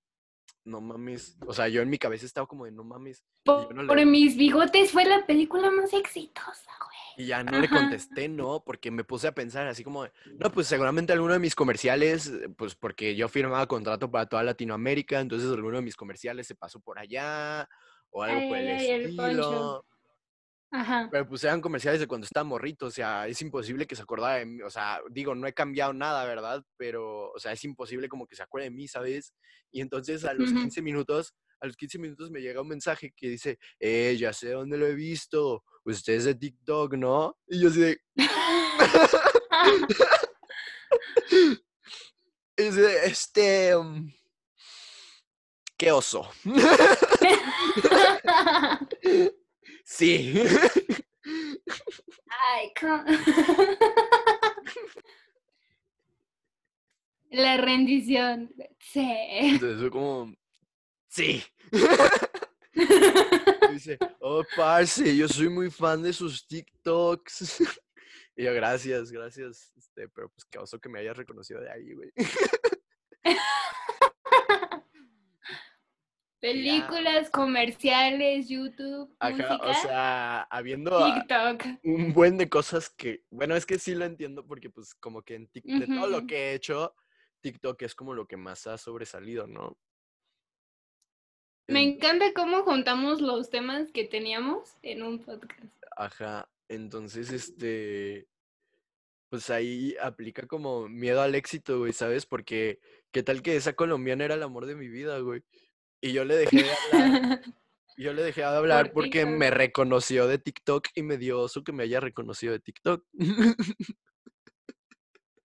[0.65, 3.23] no mames, o sea, yo en mi cabeza estaba como de, no mames.
[3.43, 7.25] Por, mis bigotes fue la película más exitosa, güey.
[7.25, 10.67] Y ya no le contesté, no, porque me puse a pensar así como, no, pues
[10.67, 15.51] seguramente alguno de mis comerciales, eh, pues porque yo firmaba contrato para toda Latinoamérica, entonces
[15.51, 17.67] alguno de mis comerciales se pasó por allá
[18.09, 19.85] o algo por el estilo.
[20.73, 21.07] Ajá.
[21.11, 24.37] Pero pues eran comerciales de cuando estaba morrito, o sea, es imposible que se acordara
[24.37, 26.63] de mí, o sea, digo, no he cambiado nada, ¿verdad?
[26.77, 29.35] Pero, o sea, es imposible como que se acuerde de mí, ¿sabes?
[29.71, 33.29] Y entonces a los 15 minutos, a los 15 minutos me llega un mensaje que
[33.29, 37.37] dice, eh, ya sé dónde lo he visto, usted es de TikTok, ¿no?
[37.47, 38.01] Y yo así de...
[43.03, 43.77] este...
[43.77, 44.11] Mm,
[45.77, 46.27] qué oso.
[49.83, 50.33] Sí.
[52.27, 52.71] Ay,
[57.31, 58.53] La rendición.
[58.79, 59.01] Sí.
[59.01, 60.35] Entonces como,
[61.07, 61.43] sí.
[63.73, 67.57] Dice, oh, parce, yo soy muy fan de sus TikToks.
[68.35, 69.71] Y yo, gracias, gracias.
[69.77, 72.11] Este, pero pues qué oso que me hayas reconocido de ahí, güey.
[76.43, 81.63] Películas, comerciales, YouTube, Ajá, o sea, habiendo TikTok.
[81.85, 85.35] un buen de cosas que, bueno, es que sí lo entiendo porque pues como que
[85.35, 86.95] en TikTok, de todo lo que he hecho,
[87.39, 89.77] TikTok es como lo que más ha sobresalido, ¿no?
[91.67, 95.81] Me encanta cómo juntamos los temas que teníamos en un podcast.
[95.95, 98.27] Ajá, entonces este,
[99.29, 102.25] pues ahí aplica como miedo al éxito, güey, ¿sabes?
[102.25, 102.81] Porque
[103.11, 105.41] qué tal que esa colombiana era el amor de mi vida, güey.
[106.03, 107.41] Y yo le dejé de hablar.
[107.97, 111.71] yo le dejé de hablar porque me reconoció de TikTok y me dio oso que
[111.71, 113.05] me haya reconocido de TikTok.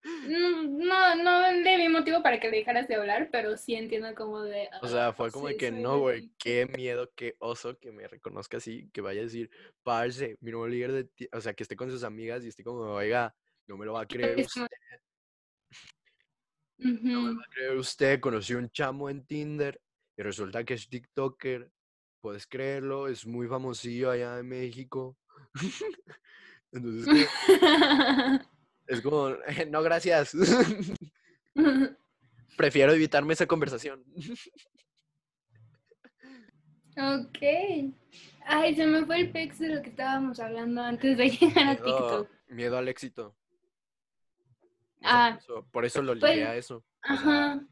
[0.03, 4.13] Mm, no, no le vi motivo para que le dejaras de hablar, pero sí entiendo
[4.17, 4.69] como de...
[4.83, 8.57] o sea, fue como de que no, güey, qué miedo, qué oso que me reconozca
[8.57, 9.51] así, que vaya a decir,
[9.85, 11.29] parce, mi nuevo líder de...
[11.33, 13.33] O sea, que esté con sus amigas y esté como, oiga,
[13.69, 14.67] no me lo va a creer usted.
[16.79, 19.81] No me va a creer usted, conocí un chamo en Tinder
[20.19, 21.71] y resulta que es TikToker,
[22.21, 25.17] puedes creerlo, es muy famosillo allá en México.
[26.73, 27.29] Entonces,
[28.89, 29.31] es como,
[29.71, 30.37] no, gracias.
[32.57, 34.05] Prefiero evitarme esa conversación.
[36.97, 37.39] Ok.
[38.45, 41.77] Ay, se me fue el pex de lo que estábamos hablando antes de llegar a
[41.77, 42.29] TikTok.
[42.49, 43.37] Miedo al éxito.
[45.01, 45.39] Ah.
[45.71, 46.85] Por eso, lo pues, a eso.
[47.03, 47.65] Ajá.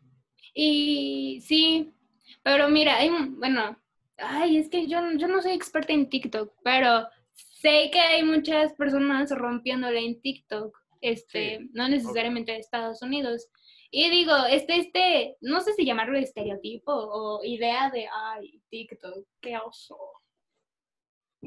[0.54, 1.95] y sí,
[2.42, 3.78] pero mira, hay, bueno,
[4.18, 8.72] ay, es que yo, yo no soy experta en TikTok, pero sé que hay muchas
[8.74, 13.48] personas rompiéndole en TikTok, este, no necesariamente de Estados Unidos.
[13.90, 19.56] Y digo, este, este, no sé si llamarlo estereotipo o idea de, ay, TikTok, qué
[19.58, 19.98] oso.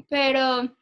[0.08, 0.74] Pero,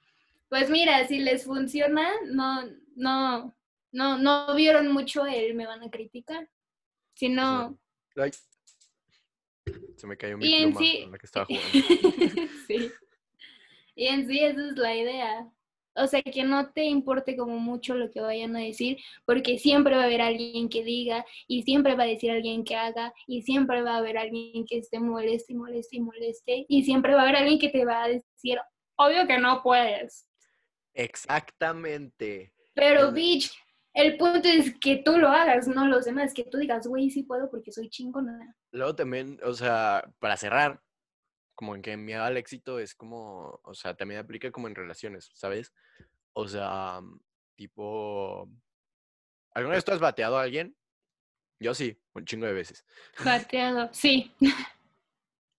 [0.49, 2.65] pues mira, si les funciona, no,
[2.97, 3.55] no,
[3.93, 6.49] no, no vieron mucho el me van a criticar,
[7.15, 7.79] sino...
[8.17, 8.31] Ay,
[9.97, 11.69] se me cayó mi pluma sí- con la que estaba jugando.
[12.67, 12.91] sí.
[13.95, 15.53] Y en sí esa es la idea.
[15.97, 19.97] O sea, que no te importe como mucho lo que vayan a decir, porque siempre
[19.97, 23.43] va a haber alguien que diga, y siempre va a decir alguien que haga, y
[23.43, 27.21] siempre va a haber alguien que esté moleste y moleste y moleste, y siempre va
[27.21, 28.59] a haber alguien que te va a decir,
[28.97, 30.29] obvio que no puedes.
[30.95, 32.53] Exactamente.
[32.75, 33.51] Pero, bitch,
[33.93, 37.25] el punto es que tú lo hagas, no los demás, que tú digas, güey, sí
[37.25, 38.57] puedo porque soy chingona.
[38.71, 40.83] Luego también, o sea, para cerrar,
[41.55, 45.31] como en que miedo al éxito es como, o sea, también aplica como en relaciones,
[45.35, 45.73] ¿sabes?
[46.33, 47.01] O sea,
[47.57, 48.49] tipo,
[49.55, 50.77] ¿alguna vez tú has bateado a alguien?
[51.61, 52.85] Yo sí, un chingo de veces.
[53.25, 54.33] Bateado, sí.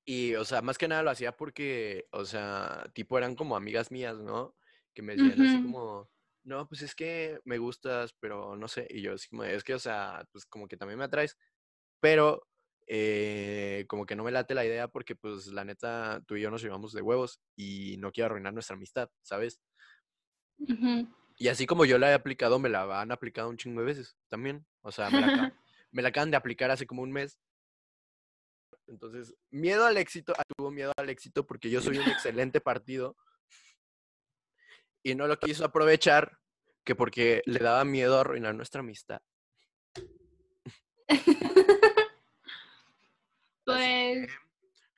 [0.06, 3.92] Y, o sea, más que nada lo hacía porque, o sea, tipo eran como amigas
[3.92, 4.56] mías, ¿no?
[4.94, 6.10] Que me decían así como,
[6.44, 8.88] no, pues es que me gustas, pero no sé.
[8.90, 11.38] Y yo así como, es que, o sea, pues como que también me atraes,
[12.00, 12.49] pero
[12.92, 16.50] eh, como que no me late la idea porque, pues, la neta, tú y yo
[16.50, 19.62] nos llevamos de huevos y no quiero arruinar nuestra amistad, ¿sabes?
[20.58, 21.08] Ujú.
[21.38, 24.18] Y así como yo la he aplicado, me la han aplicado un chingo de veces
[24.28, 24.66] también.
[24.82, 25.54] O sea, me la, aca-
[25.92, 27.40] me la acaban de aplicar hace como un mes.
[28.88, 33.16] Entonces, miedo al éxito, ah, tuvo miedo al éxito porque yo soy un excelente partido
[35.04, 36.40] y no lo quiso aprovechar
[36.84, 39.22] que porque le daba miedo a arruinar nuestra amistad.
[43.76, 44.30] Pues,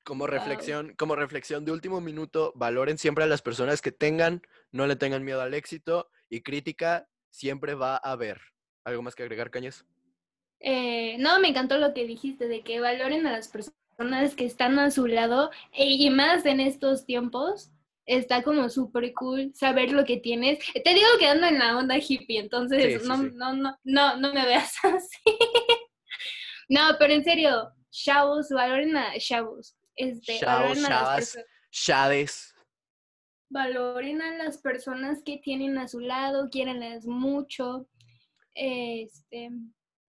[0.04, 0.38] Como Guau.
[0.38, 4.42] reflexión, como reflexión de último minuto, valoren siempre a las personas que tengan,
[4.72, 8.40] no le tengan miedo al éxito y crítica siempre va a haber.
[8.84, 9.84] ¿Algo más que agregar, Cañas?
[10.60, 14.78] eh, no, me encantó lo que dijiste, de que valoren a las personas que están
[14.78, 17.70] a su lado, e- y más en estos tiempos,
[18.06, 20.58] está como súper cool saber lo que tienes.
[20.84, 23.30] Te digo que ando en la onda hippie, entonces Sí, sí, no, sí.
[23.34, 25.20] no, no, no, no me veas así.
[26.68, 29.76] no, pero en serio, chavos, valoren a chavos.
[29.94, 31.46] Este, Chavos, valoren a las personas.
[31.70, 32.54] Shades.
[33.50, 37.86] valoren a las personas que tienen a su lado, quiérenlas mucho.
[38.54, 39.50] Este,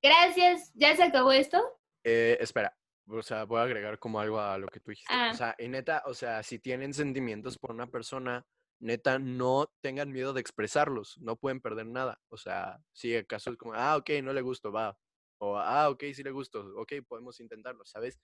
[0.02, 1.62] gracias, ¿ya se acabó esto?
[2.06, 2.76] Eh, espera,
[3.08, 5.14] o sea, voy a agregar como algo a lo que tú dijiste.
[5.14, 5.32] Ah.
[5.34, 8.46] O sea, y neta, o sea, si tienen sentimientos por una persona,
[8.80, 12.22] neta, no tengan miedo de expresarlos, no pueden perder nada.
[12.30, 14.98] O sea, si acaso es como, ah, ok, no le gusto, va.
[15.38, 18.20] O, ah, ok, sí le gusto, ok, podemos intentarlo, ¿sabes?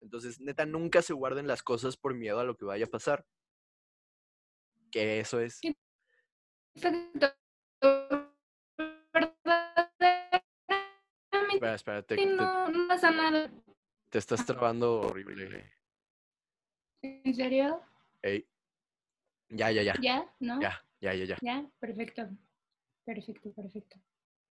[0.00, 3.24] Entonces, neta, nunca se guarden las cosas por miedo a lo que vaya a pasar.
[4.90, 5.60] Que eso es.
[11.52, 13.50] Espera, espera, te, nada.
[14.10, 15.72] te estás trabando horrible.
[17.02, 17.80] ¿En serio?
[18.22, 18.46] Ey.
[19.50, 19.94] Ya, ya, ya.
[20.00, 20.34] ¿Ya?
[20.40, 20.60] ¿No?
[20.60, 21.38] Ya, ya, ya, ya.
[21.40, 21.70] ¿Ya?
[21.78, 22.28] Perfecto.
[23.04, 23.96] Perfecto, perfecto.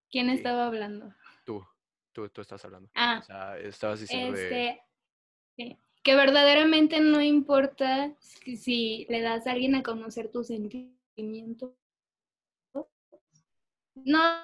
[0.09, 1.13] ¿Quién estaba hablando?
[1.45, 1.65] Tú,
[2.13, 2.89] tú, tú estás hablando.
[2.95, 4.37] Ah, O sea, estabas diciendo.
[4.37, 4.81] Este,
[6.03, 11.71] que verdaderamente no importa si, si le das a alguien a conocer tus sentimientos.
[13.95, 14.43] No,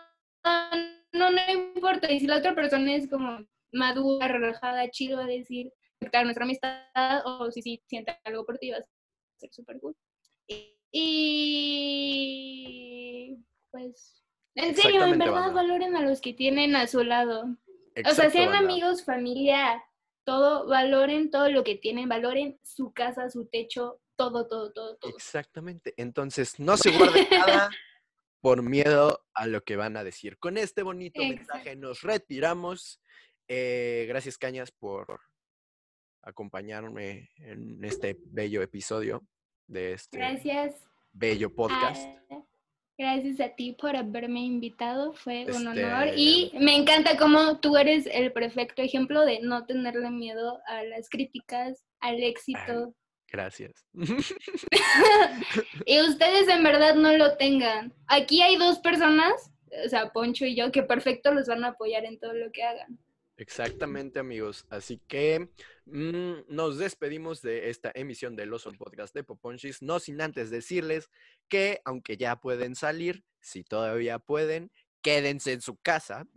[1.14, 2.12] no, no importa.
[2.12, 6.46] Y si la otra persona es como madura, relajada, chido, va a decir, afectar nuestra
[6.46, 6.84] amistad,
[7.26, 8.86] o si sí siente algo por ti, va a
[9.38, 9.96] ser súper cool.
[10.92, 12.18] Y
[13.72, 14.24] pues,
[14.56, 15.54] en serio, en verdad banda.
[15.54, 17.46] valoren a los que tienen a su lado.
[18.06, 18.60] O sea, sean banda.
[18.60, 19.84] amigos, familia,
[20.24, 25.12] todo, valoren todo lo que tienen, valoren su casa, su techo, todo, todo, todo, todo.
[25.16, 25.94] Exactamente.
[25.98, 27.70] Entonces, no se guarden nada
[28.42, 30.38] por miedo a lo que van a decir.
[30.38, 33.02] Con este bonito mensaje nos retiramos.
[33.48, 35.20] Eh, gracias, Cañas, por
[36.22, 39.26] acompañarme en este bello episodio
[39.68, 40.76] de este Gracias.
[41.12, 42.02] bello podcast.
[42.32, 42.44] a-
[43.00, 46.08] gracias a ti por haberme invitado, fue un honor.
[46.10, 50.84] Este- Y me encanta cómo tú eres el perfecto ejemplo de no tenerle miedo a
[50.84, 52.94] las críticas, al éxito.
[53.32, 53.86] Gracias.
[55.86, 57.94] Y ustedes en verdad no lo tengan.
[58.08, 59.52] Aquí hay dos personas,
[59.86, 62.64] o sea, Poncho y yo, que perfecto los van a apoyar en todo lo que
[62.64, 63.00] hagan.
[63.38, 64.66] Exactamente, amigos.
[64.70, 65.48] Así que
[65.92, 71.10] nos despedimos de esta emisión del Oso Podcast de Poponchis, no sin antes decirles
[71.48, 74.72] que, aunque ya pueden salir, si todavía pueden,
[75.02, 76.28] quédense en su casa.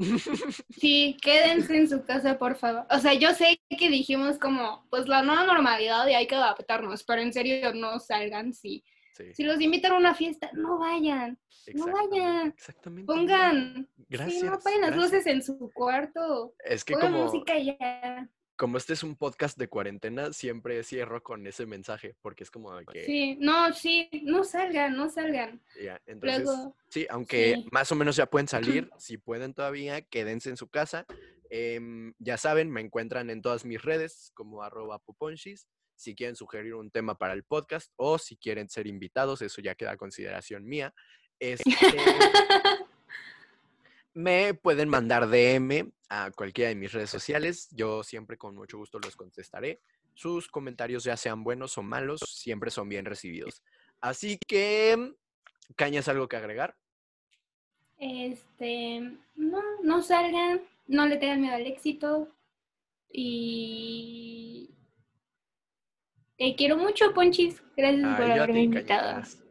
[0.71, 2.87] Sí, quédense en su casa, por favor.
[2.91, 7.05] O sea, yo sé que dijimos como, pues la nueva normalidad y hay que adaptarnos,
[7.05, 8.53] pero en serio no salgan.
[8.53, 8.85] Si,
[9.15, 11.39] Sí, si los invitan a una fiesta, no vayan.
[11.75, 12.49] no vayan.
[12.49, 13.07] Exactamente.
[13.13, 14.41] Pongan, Gracias.
[14.41, 16.55] sí, no apaguen las luces en su cuarto.
[16.65, 18.27] Es que Pongan como, música y ya.
[18.63, 22.73] Como este es un podcast de cuarentena, siempre cierro con ese mensaje, porque es como
[22.77, 23.05] de que...
[23.05, 25.61] Sí, no, sí, no salgan, no salgan.
[26.07, 27.69] entonces, Luego, sí, aunque sí.
[27.73, 31.07] más o menos ya pueden salir, si pueden todavía, quédense en su casa.
[31.51, 35.67] Em, ya saben, me encuentran en todas mis redes como arroba poponchis.
[35.97, 39.75] Si quieren sugerir un tema para el podcast o si quieren ser invitados, eso ya
[39.75, 40.95] queda a consideración mía.
[41.41, 41.65] Este,
[44.15, 47.69] me pueden mandar DM a cualquiera de mis redes sociales.
[47.73, 49.81] Yo siempre con mucho gusto los contestaré.
[50.15, 53.63] Sus comentarios, ya sean buenos o malos, siempre son bien recibidos.
[54.01, 55.15] Así que,
[55.77, 56.77] ¿cañas algo que agregar?
[57.99, 59.01] Este,
[59.37, 62.29] no, no salgan, no le tengan miedo al éxito.
[63.11, 64.71] Y
[66.37, 67.63] te quiero mucho, Ponchis.
[67.77, 69.13] Gracias por Ay, haberme invitado.
[69.13, 69.42] cañitas.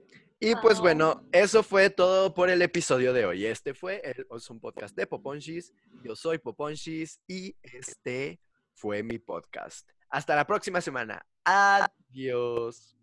[0.44, 3.46] Y pues bueno, eso fue todo por el episodio de hoy.
[3.46, 5.72] Este fue el Awesome Podcast de Poponchis.
[6.04, 8.42] Yo soy Poponchis y este
[8.74, 9.88] fue mi podcast.
[10.10, 11.24] Hasta la próxima semana.
[11.46, 12.98] Adiós.